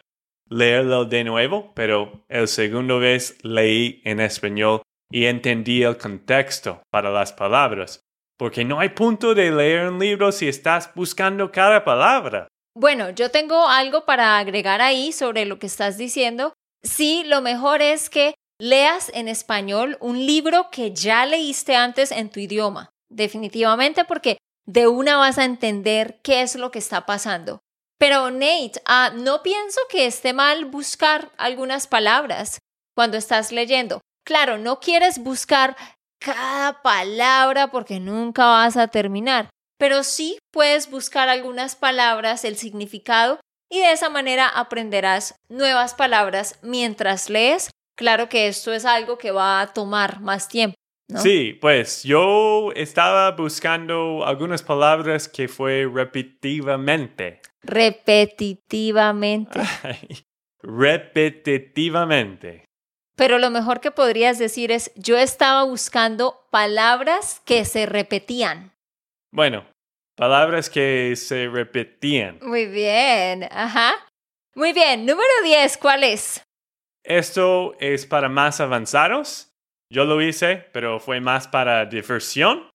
leerlo 0.50 1.06
de 1.06 1.24
nuevo, 1.24 1.72
pero 1.74 2.24
el 2.30 2.48
segundo 2.48 3.00
vez 3.00 3.38
leí 3.44 4.02
en 4.06 4.20
español 4.20 4.82
y 5.12 5.26
entendí 5.26 5.84
el 5.84 5.98
contexto 5.98 6.82
para 6.90 7.10
las 7.10 7.34
palabras. 7.34 8.02
Porque 8.38 8.64
no 8.64 8.80
hay 8.80 8.90
punto 8.90 9.34
de 9.34 9.52
leer 9.52 9.90
un 9.90 10.00
libro 10.00 10.32
si 10.32 10.48
estás 10.48 10.94
buscando 10.94 11.52
cada 11.52 11.84
palabra. 11.84 12.48
Bueno, 12.76 13.10
yo 13.10 13.32
tengo 13.32 13.68
algo 13.68 14.06
para 14.06 14.38
agregar 14.38 14.82
ahí 14.82 15.12
sobre 15.12 15.46
lo 15.46 15.58
que 15.58 15.66
estás 15.66 15.98
diciendo. 15.98 16.54
Sí, 16.84 17.24
lo 17.26 17.42
mejor 17.42 17.82
es 17.82 18.10
que 18.10 18.36
leas 18.60 19.12
en 19.14 19.28
español 19.28 19.98
un 20.00 20.24
libro 20.26 20.70
que 20.72 20.94
ya 20.94 21.26
leíste 21.26 21.76
antes 21.76 22.12
en 22.12 22.30
tu 22.30 22.40
idioma, 22.40 22.92
definitivamente 23.10 24.06
porque 24.06 24.38
de 24.68 24.88
una 24.88 25.18
vas 25.18 25.38
a 25.38 25.46
entender 25.46 26.20
qué 26.24 26.42
es 26.42 26.56
lo 26.56 26.70
que 26.70 26.80
está 26.80 27.06
pasando. 27.06 27.60
Pero 27.98 28.30
Nate, 28.30 28.82
ah, 28.86 29.12
no 29.16 29.42
pienso 29.42 29.80
que 29.90 30.06
esté 30.06 30.34
mal 30.34 30.66
buscar 30.66 31.32
algunas 31.38 31.88
palabras 31.88 32.60
cuando 32.96 33.18
estás 33.18 33.52
leyendo. 33.52 34.02
Claro, 34.24 34.58
no 34.58 34.80
quieres 34.80 35.20
buscar 35.20 35.76
cada 36.20 36.82
palabra 36.82 37.72
porque 37.72 38.00
nunca 38.00 38.46
vas 38.46 38.78
a 38.78 38.88
terminar, 38.88 39.50
pero 39.78 40.04
sí 40.04 40.38
puedes 40.52 40.90
buscar 40.90 41.30
algunas 41.30 41.76
palabras, 41.76 42.44
el 42.44 42.58
significado, 42.58 43.40
y 43.70 43.80
de 43.80 43.92
esa 43.92 44.10
manera 44.10 44.48
aprenderás 44.48 45.36
nuevas 45.50 45.94
palabras 45.94 46.60
mientras 46.62 47.30
lees. 47.30 47.70
Claro 47.98 48.30
que 48.30 48.48
esto 48.48 48.74
es 48.74 48.86
algo 48.86 49.18
que 49.18 49.32
va 49.32 49.62
a 49.62 49.74
tomar 49.74 50.22
más 50.22 50.48
tiempo. 50.48 50.76
Sí, 51.16 51.58
pues 51.62 52.04
yo 52.04 52.72
estaba 52.76 53.32
buscando 53.32 54.26
algunas 54.26 54.62
palabras 54.62 55.30
que 55.30 55.48
fue 55.48 55.90
repetitivamente. 55.92 57.42
Repetitivamente. 57.68 59.60
Ay, 59.84 60.26
repetitivamente. 60.62 62.66
Pero 63.16 63.40
lo 63.40 63.50
mejor 63.50 63.80
que 63.80 63.92
podrías 63.92 64.40
decir 64.40 64.72
es, 64.72 64.92
yo 64.96 65.18
estaba 65.18 65.64
buscando 65.64 66.46
palabras 66.52 67.42
que 67.46 67.64
se 67.66 67.86
repetían. 67.86 68.74
Bueno, 69.32 69.66
palabras 70.16 70.70
que 70.70 71.16
se 71.16 71.48
repetían. 71.48 72.40
Muy 72.42 72.66
bien, 72.66 73.48
ajá. 73.52 73.94
Muy 74.56 74.74
bien, 74.74 75.06
número 75.06 75.30
10, 75.44 75.78
¿cuál 75.78 76.04
es? 76.04 76.42
esto 77.08 77.76
es 77.80 78.06
para 78.06 78.30
más 78.30 78.60
avanzados. 78.60 79.50
Yo 79.90 80.04
lo 80.04 80.22
hice, 80.22 80.66
pero 80.74 81.00
fue 81.00 81.22
más 81.22 81.48
para 81.48 81.86
diversión. 81.86 82.70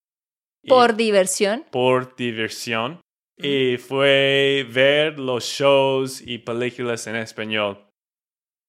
Por 0.67 0.97
diversión. 0.97 1.67
por 1.71 2.17
diversión. 2.17 3.02
Y 3.37 3.77
fue 3.79 4.67
ver 4.71 5.19
los 5.19 5.45
shows 5.45 6.23
y 6.25 6.39
películas 6.39 7.07
en 7.07 7.17
español. 7.17 7.87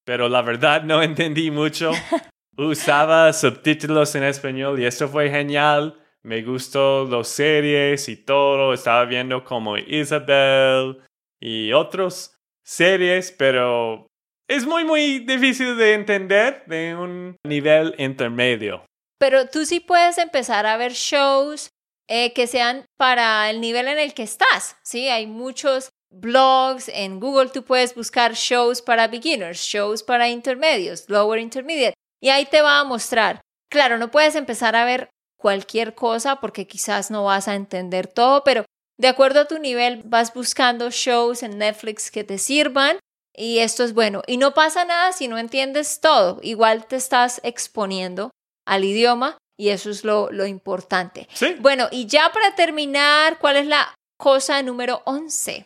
Pero 0.06 0.30
la 0.30 0.42
verdad 0.42 0.84
no 0.84 1.02
entendí 1.04 1.52
mucho. 1.52 1.92
Usaba 2.58 3.34
subtítulos 3.34 4.14
en 4.16 4.24
español 4.24 4.80
y 4.80 4.86
eso 4.86 5.08
fue 5.08 5.30
genial. 5.30 6.00
Me 6.24 6.42
gustó 6.42 7.06
las 7.06 7.28
series 7.28 8.08
y 8.08 8.18
todo. 8.18 8.74
Estaba 8.74 9.06
viendo 9.06 9.44
como 9.44 9.78
Isabel 9.78 11.02
y 11.42 11.74
otras 11.74 12.36
series, 12.64 13.32
pero 13.32 14.08
es 14.48 14.66
muy, 14.66 14.86
muy 14.86 15.20
difícil 15.20 15.76
de 15.78 15.94
entender 15.94 16.64
de 16.68 16.96
un 16.96 17.36
nivel 17.46 17.96
intermedio. 17.98 18.86
Pero 19.20 19.48
tú 19.48 19.66
sí 19.66 19.80
puedes 19.80 20.18
empezar 20.18 20.66
a 20.66 20.78
ver 20.78 20.92
shows 20.92 21.70
eh, 22.08 22.34
que 22.34 22.48
sean 22.48 22.86
para 22.98 23.50
el 23.50 23.62
nivel 23.62 23.88
en 23.88 24.00
el 24.00 24.14
que 24.14 24.24
estás, 24.24 24.76
¿sí? 24.84 25.08
Hay 25.08 25.28
muchos 25.28 25.90
blogs 26.10 26.90
en 26.90 27.20
Google, 27.20 27.50
tú 27.50 27.64
puedes 27.64 27.96
buscar 27.96 28.34
shows 28.34 28.82
para 28.82 29.08
beginners, 29.08 29.60
shows 29.60 30.04
para 30.04 30.30
intermedios, 30.30 31.10
lower 31.10 31.40
intermediate, 31.40 31.96
y 32.22 32.30
ahí 32.30 32.46
te 32.46 32.62
va 32.62 32.80
a 32.80 32.84
mostrar. 32.84 33.42
Claro, 33.70 33.98
no 33.98 34.12
puedes 34.12 34.36
empezar 34.36 34.76
a 34.76 34.86
ver 34.86 35.10
cualquier 35.38 35.96
cosa 35.96 36.38
porque 36.38 36.68
quizás 36.68 37.10
no 37.10 37.26
vas 37.26 37.48
a 37.48 37.56
entender 37.56 38.08
todo, 38.08 38.44
pero 38.44 38.64
de 39.00 39.08
acuerdo 39.08 39.42
a 39.42 39.48
tu 39.48 39.58
nivel 39.58 40.02
vas 40.06 40.34
buscando 40.34 40.92
shows 40.92 41.42
en 41.42 41.58
Netflix 41.58 42.12
que 42.12 42.24
te 42.24 42.38
sirvan 42.38 43.00
y 43.36 43.60
esto 43.60 43.84
es 43.84 43.94
bueno. 43.94 44.22
Y 44.28 44.38
no 44.38 44.54
pasa 44.54 44.86
nada 44.86 45.12
si 45.12 45.28
no 45.28 45.38
entiendes 45.38 46.00
todo, 46.00 46.40
igual 46.44 46.86
te 46.86 46.96
estás 46.96 47.42
exponiendo 47.44 48.30
al 48.66 48.84
idioma 48.86 49.38
y 49.64 49.70
eso 49.70 49.90
es 49.90 50.04
lo, 50.04 50.30
lo 50.30 50.46
importante. 50.46 51.26
Sí. 51.32 51.56
Bueno, 51.62 51.88
y 51.90 52.06
ya 52.06 52.30
para 52.34 52.54
terminar, 52.54 53.40
¿cuál 53.40 53.56
es 53.56 53.66
la 53.66 53.96
cosa 54.18 54.62
número 54.62 55.02
11? 55.06 55.66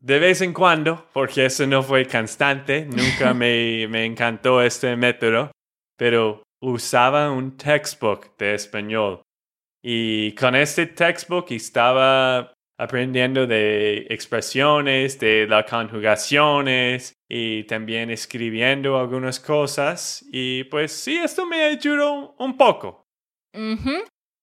De 0.00 0.18
vez 0.18 0.40
en 0.40 0.54
cuando, 0.54 1.06
porque 1.12 1.44
eso 1.44 1.66
no 1.66 1.82
fue 1.82 2.06
constante, 2.06 2.86
nunca 2.86 3.34
me, 3.34 3.88
me 3.88 4.06
encantó 4.06 4.62
este 4.62 4.96
método, 4.96 5.50
pero 5.98 6.44
usaba 6.62 7.30
un 7.30 7.58
textbook 7.58 8.38
de 8.38 8.54
español. 8.54 9.20
Y 9.82 10.32
con 10.32 10.56
este 10.56 10.86
textbook 10.86 11.48
estaba 11.50 12.54
aprendiendo 12.78 13.46
de 13.46 14.06
expresiones, 14.08 15.18
de 15.18 15.46
las 15.46 15.68
conjugaciones 15.68 17.12
y 17.28 17.64
también 17.64 18.08
escribiendo 18.10 18.98
algunas 18.98 19.40
cosas. 19.40 20.24
Y 20.32 20.64
pues 20.64 20.92
sí, 20.92 21.16
esto 21.16 21.44
me 21.44 21.62
ayudó 21.64 22.34
un 22.38 22.56
poco. 22.56 23.05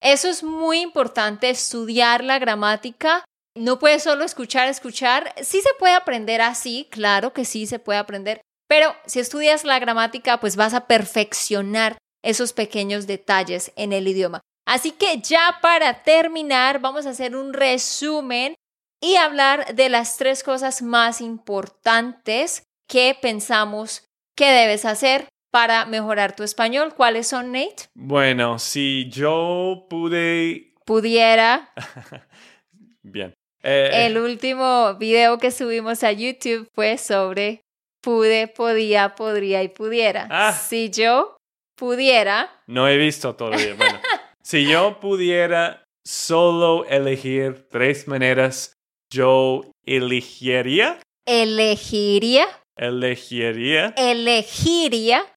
Eso 0.01 0.29
es 0.29 0.43
muy 0.43 0.79
importante, 0.79 1.49
estudiar 1.49 2.23
la 2.23 2.39
gramática. 2.39 3.23
No 3.55 3.79
puedes 3.79 4.03
solo 4.03 4.23
escuchar, 4.23 4.67
escuchar. 4.67 5.33
Sí 5.41 5.61
se 5.61 5.69
puede 5.79 5.93
aprender 5.93 6.41
así, 6.41 6.87
claro 6.89 7.33
que 7.33 7.45
sí 7.45 7.67
se 7.67 7.79
puede 7.79 7.99
aprender, 7.99 8.41
pero 8.67 8.95
si 9.05 9.19
estudias 9.19 9.63
la 9.63 9.79
gramática, 9.79 10.39
pues 10.39 10.55
vas 10.55 10.73
a 10.73 10.87
perfeccionar 10.87 11.97
esos 12.23 12.53
pequeños 12.53 13.05
detalles 13.05 13.71
en 13.75 13.93
el 13.93 14.07
idioma. 14.07 14.41
Así 14.65 14.91
que 14.91 15.19
ya 15.19 15.59
para 15.61 16.03
terminar, 16.03 16.79
vamos 16.79 17.05
a 17.05 17.11
hacer 17.11 17.35
un 17.35 17.53
resumen 17.53 18.55
y 19.01 19.17
hablar 19.17 19.75
de 19.75 19.89
las 19.89 20.17
tres 20.17 20.43
cosas 20.43 20.81
más 20.81 21.21
importantes 21.21 22.63
que 22.87 23.17
pensamos 23.21 24.05
que 24.35 24.49
debes 24.49 24.85
hacer 24.85 25.27
para 25.53 25.85
mejorar 25.85 26.35
tu 26.35 26.41
español. 26.41 26.95
¿Cuáles 26.95 27.27
son, 27.27 27.51
Nate? 27.51 27.83
Bueno, 27.93 28.57
si 28.57 29.07
yo 29.11 29.85
pude... 29.87 30.73
Pudiera 30.83 31.71
Bien. 33.03 33.33
Eh, 33.61 34.07
El 34.07 34.17
último 34.17 34.95
video 34.95 35.37
que 35.37 35.51
subimos 35.51 36.03
a 36.03 36.11
YouTube 36.11 36.67
fue 36.73 36.97
sobre 36.97 37.61
pude, 38.01 38.47
podía, 38.47 39.13
podría 39.15 39.61
y 39.61 39.67
pudiera. 39.69 40.27
Ah. 40.31 40.53
Si 40.53 40.89
yo 40.89 41.37
pudiera, 41.77 42.49
No 42.67 42.87
he 42.87 42.97
visto 42.97 43.35
todavía. 43.35 43.75
Bueno, 43.75 43.99
si 44.41 44.67
yo 44.67 44.99
pudiera 44.99 45.83
solo 46.03 46.85
elegir 46.85 47.67
tres 47.69 48.07
maneras, 48.07 48.73
yo 49.13 49.71
elegiría, 49.85 50.99
elegiría, 51.25 52.47
elegiría, 52.75 53.93
elegiría. 53.95 55.32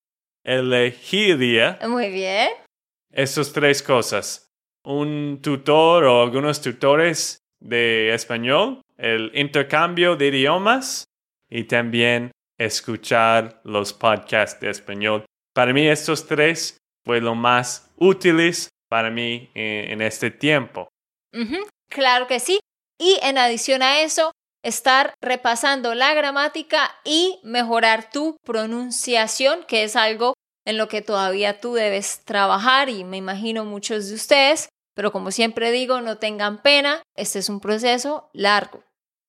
Elegiría 0.46 1.78
Muy 1.88 2.10
bien. 2.10 2.50
esas 3.12 3.52
tres 3.52 3.82
cosas. 3.82 4.48
Un 4.84 5.40
tutor 5.42 6.04
o 6.04 6.22
algunos 6.22 6.62
tutores 6.62 7.38
de 7.60 8.14
español, 8.14 8.80
el 8.96 9.32
intercambio 9.34 10.14
de 10.14 10.28
idiomas 10.28 11.04
y 11.50 11.64
también 11.64 12.30
escuchar 12.58 13.60
los 13.64 13.92
podcasts 13.92 14.60
de 14.60 14.70
español. 14.70 15.24
Para 15.52 15.72
mí 15.72 15.88
estos 15.88 16.26
tres 16.26 16.78
fue 17.04 17.20
lo 17.20 17.34
más 17.34 17.90
útiles 17.96 18.68
para 18.88 19.10
mí 19.10 19.50
en, 19.54 19.92
en 19.92 20.02
este 20.02 20.30
tiempo. 20.30 20.88
Claro 21.90 22.28
que 22.28 22.38
sí. 22.38 22.60
Y 22.98 23.18
en 23.22 23.36
adición 23.36 23.82
a 23.82 24.00
eso, 24.00 24.30
estar 24.62 25.14
repasando 25.20 25.94
la 25.94 26.14
gramática 26.14 26.94
y 27.04 27.38
mejorar 27.42 28.10
tu 28.10 28.36
pronunciación, 28.44 29.64
que 29.68 29.84
es 29.84 29.96
algo 29.96 30.34
en 30.66 30.76
lo 30.76 30.88
que 30.88 31.00
todavía 31.00 31.60
tú 31.60 31.72
debes 31.72 32.22
trabajar 32.24 32.90
y 32.90 33.04
me 33.04 33.16
imagino 33.16 33.64
muchos 33.64 34.08
de 34.08 34.14
ustedes, 34.16 34.68
pero 34.94 35.12
como 35.12 35.30
siempre 35.30 35.70
digo, 35.72 36.00
no 36.02 36.18
tengan 36.18 36.60
pena, 36.60 37.02
este 37.14 37.38
es 37.38 37.48
un 37.48 37.60
proceso 37.60 38.28
largo. 38.34 38.82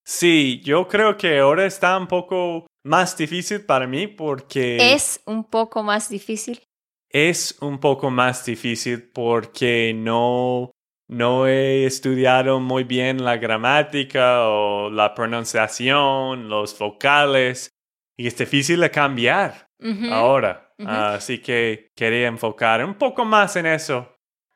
Sí, 0.04 0.62
yo 0.63 0.88
creo 0.88 1.15
que 1.17 1.39
ahora 1.39 1.65
está 1.65 1.97
un 1.97 2.08
poco 2.08 2.65
más 2.84 3.15
difícil 3.17 3.62
para 3.65 3.88
mí 3.88 4.08
porque 4.08 4.93
Es 4.93 5.21
un 5.26 5.43
poco 5.43 5.84
más 5.84 6.10
difícil. 6.10 6.62
es 7.10 7.58
un 7.62 7.80
poco 7.80 8.10
más 8.10 8.45
difícil 8.45 9.04
porque 9.13 9.93
no, 9.93 10.71
no 11.10 11.45
he 11.47 11.86
estudiado 11.86 12.60
muy 12.60 12.84
bien 12.86 13.23
la 13.23 13.38
gramática 13.38 14.47
o 14.47 14.89
la 14.89 15.13
pronunciación, 15.13 16.50
los 16.50 16.78
vocales, 16.80 17.69
y 18.17 18.28
es 18.28 18.38
difícil 18.38 18.80
de 18.80 18.89
cambiar 18.91 19.67
ahora. 20.12 20.66
Así 20.85 21.39
que 21.39 21.89
quería 21.95 22.27
enfocar 22.27 22.83
un 22.85 22.95
poco 22.95 23.25
más 23.25 23.55
en 23.55 23.65
eso 23.65 24.13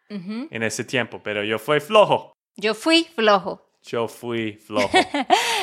en 0.09 0.63
ese 0.63 0.83
tiempo, 0.83 1.21
pero 1.23 1.43
yo 1.43 1.57
fui 1.57 1.79
flojo. 1.79 2.33
Yo 2.57 2.75
fui 2.75 3.05
flojo. 3.15 3.65
Yo 3.83 4.07
fui 4.07 4.53
flojo. 4.67 4.89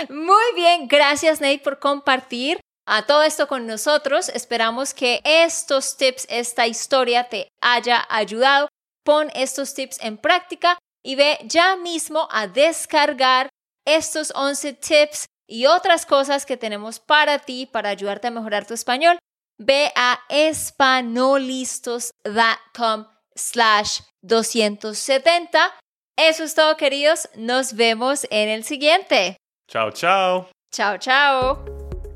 Muy 0.08 0.54
bien, 0.54 0.88
gracias 0.88 1.40
Nate 1.40 1.60
por 1.62 1.78
compartir 1.78 2.58
a 2.86 3.04
todo 3.04 3.22
esto 3.22 3.46
con 3.46 3.66
nosotros. 3.66 4.30
Esperamos 4.30 4.94
que 4.94 5.20
estos 5.24 5.96
tips, 5.96 6.26
esta 6.30 6.66
historia 6.66 7.28
te 7.28 7.48
haya 7.60 8.06
ayudado. 8.08 8.68
Pon 9.04 9.30
estos 9.34 9.74
tips 9.74 9.98
en 10.02 10.16
práctica 10.16 10.78
y 11.04 11.14
ve 11.14 11.38
ya 11.44 11.76
mismo 11.76 12.28
a 12.30 12.46
descargar 12.46 13.48
estos 13.86 14.32
11 14.34 14.74
tips 14.74 15.26
y 15.46 15.66
otras 15.66 16.04
cosas 16.04 16.44
que 16.44 16.56
tenemos 16.56 17.00
para 17.00 17.38
ti 17.38 17.66
para 17.66 17.88
ayudarte 17.90 18.28
a 18.28 18.30
mejorar 18.30 18.66
tu 18.66 18.74
español. 18.74 19.18
Ve 19.58 19.90
a 19.96 20.20
espanolistos.com 20.28 23.06
slash 23.34 24.00
270. 24.22 25.74
Eso 26.16 26.44
es 26.44 26.54
todo, 26.54 26.76
queridos. 26.76 27.28
Nos 27.36 27.74
vemos 27.74 28.26
en 28.30 28.48
el 28.48 28.62
siguiente. 28.64 29.36
chao, 29.68 29.90
chao. 29.90 30.48
Chao, 30.72 30.98
chao. 30.98 31.64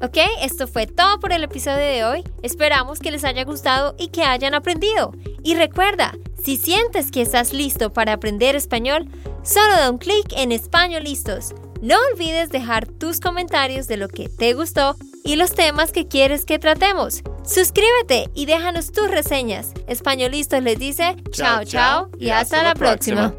Ok, 0.00 0.18
esto 0.40 0.66
fue 0.66 0.86
todo 0.86 1.20
por 1.20 1.32
el 1.32 1.44
episodio 1.44 1.84
de 1.84 2.04
hoy. 2.04 2.24
Esperamos 2.42 2.98
que 2.98 3.10
les 3.10 3.24
haya 3.24 3.44
gustado 3.44 3.94
y 3.98 4.08
que 4.08 4.24
hayan 4.24 4.54
aprendido. 4.54 5.12
Y 5.44 5.54
recuerda, 5.54 6.14
si 6.44 6.56
sientes 6.56 7.10
que 7.10 7.22
estás 7.22 7.52
listo 7.52 7.92
para 7.92 8.12
aprender 8.12 8.56
español, 8.56 9.08
solo 9.44 9.76
da 9.76 9.90
un 9.90 9.98
clic 9.98 10.32
en 10.36 10.52
Español 10.52 11.04
Listos. 11.04 11.54
No 11.80 11.96
olvides 12.12 12.50
dejar 12.50 12.86
tus 12.86 13.20
comentarios 13.20 13.86
de 13.86 13.96
lo 13.96 14.08
que 14.08 14.28
te 14.28 14.54
gustó 14.54 14.96
y 15.24 15.36
los 15.36 15.54
temas 15.54 15.92
que 15.92 16.08
quieres 16.08 16.44
que 16.44 16.58
tratemos. 16.58 17.22
Suscríbete 17.44 18.30
y 18.34 18.46
déjanos 18.46 18.92
tus 18.92 19.10
reseñas. 19.10 19.72
Españolistos 19.86 20.62
les 20.62 20.78
dice 20.78 21.16
chao, 21.30 21.64
chao 21.64 22.10
y 22.18 22.30
hasta 22.30 22.62
la 22.62 22.74
próxima. 22.74 23.34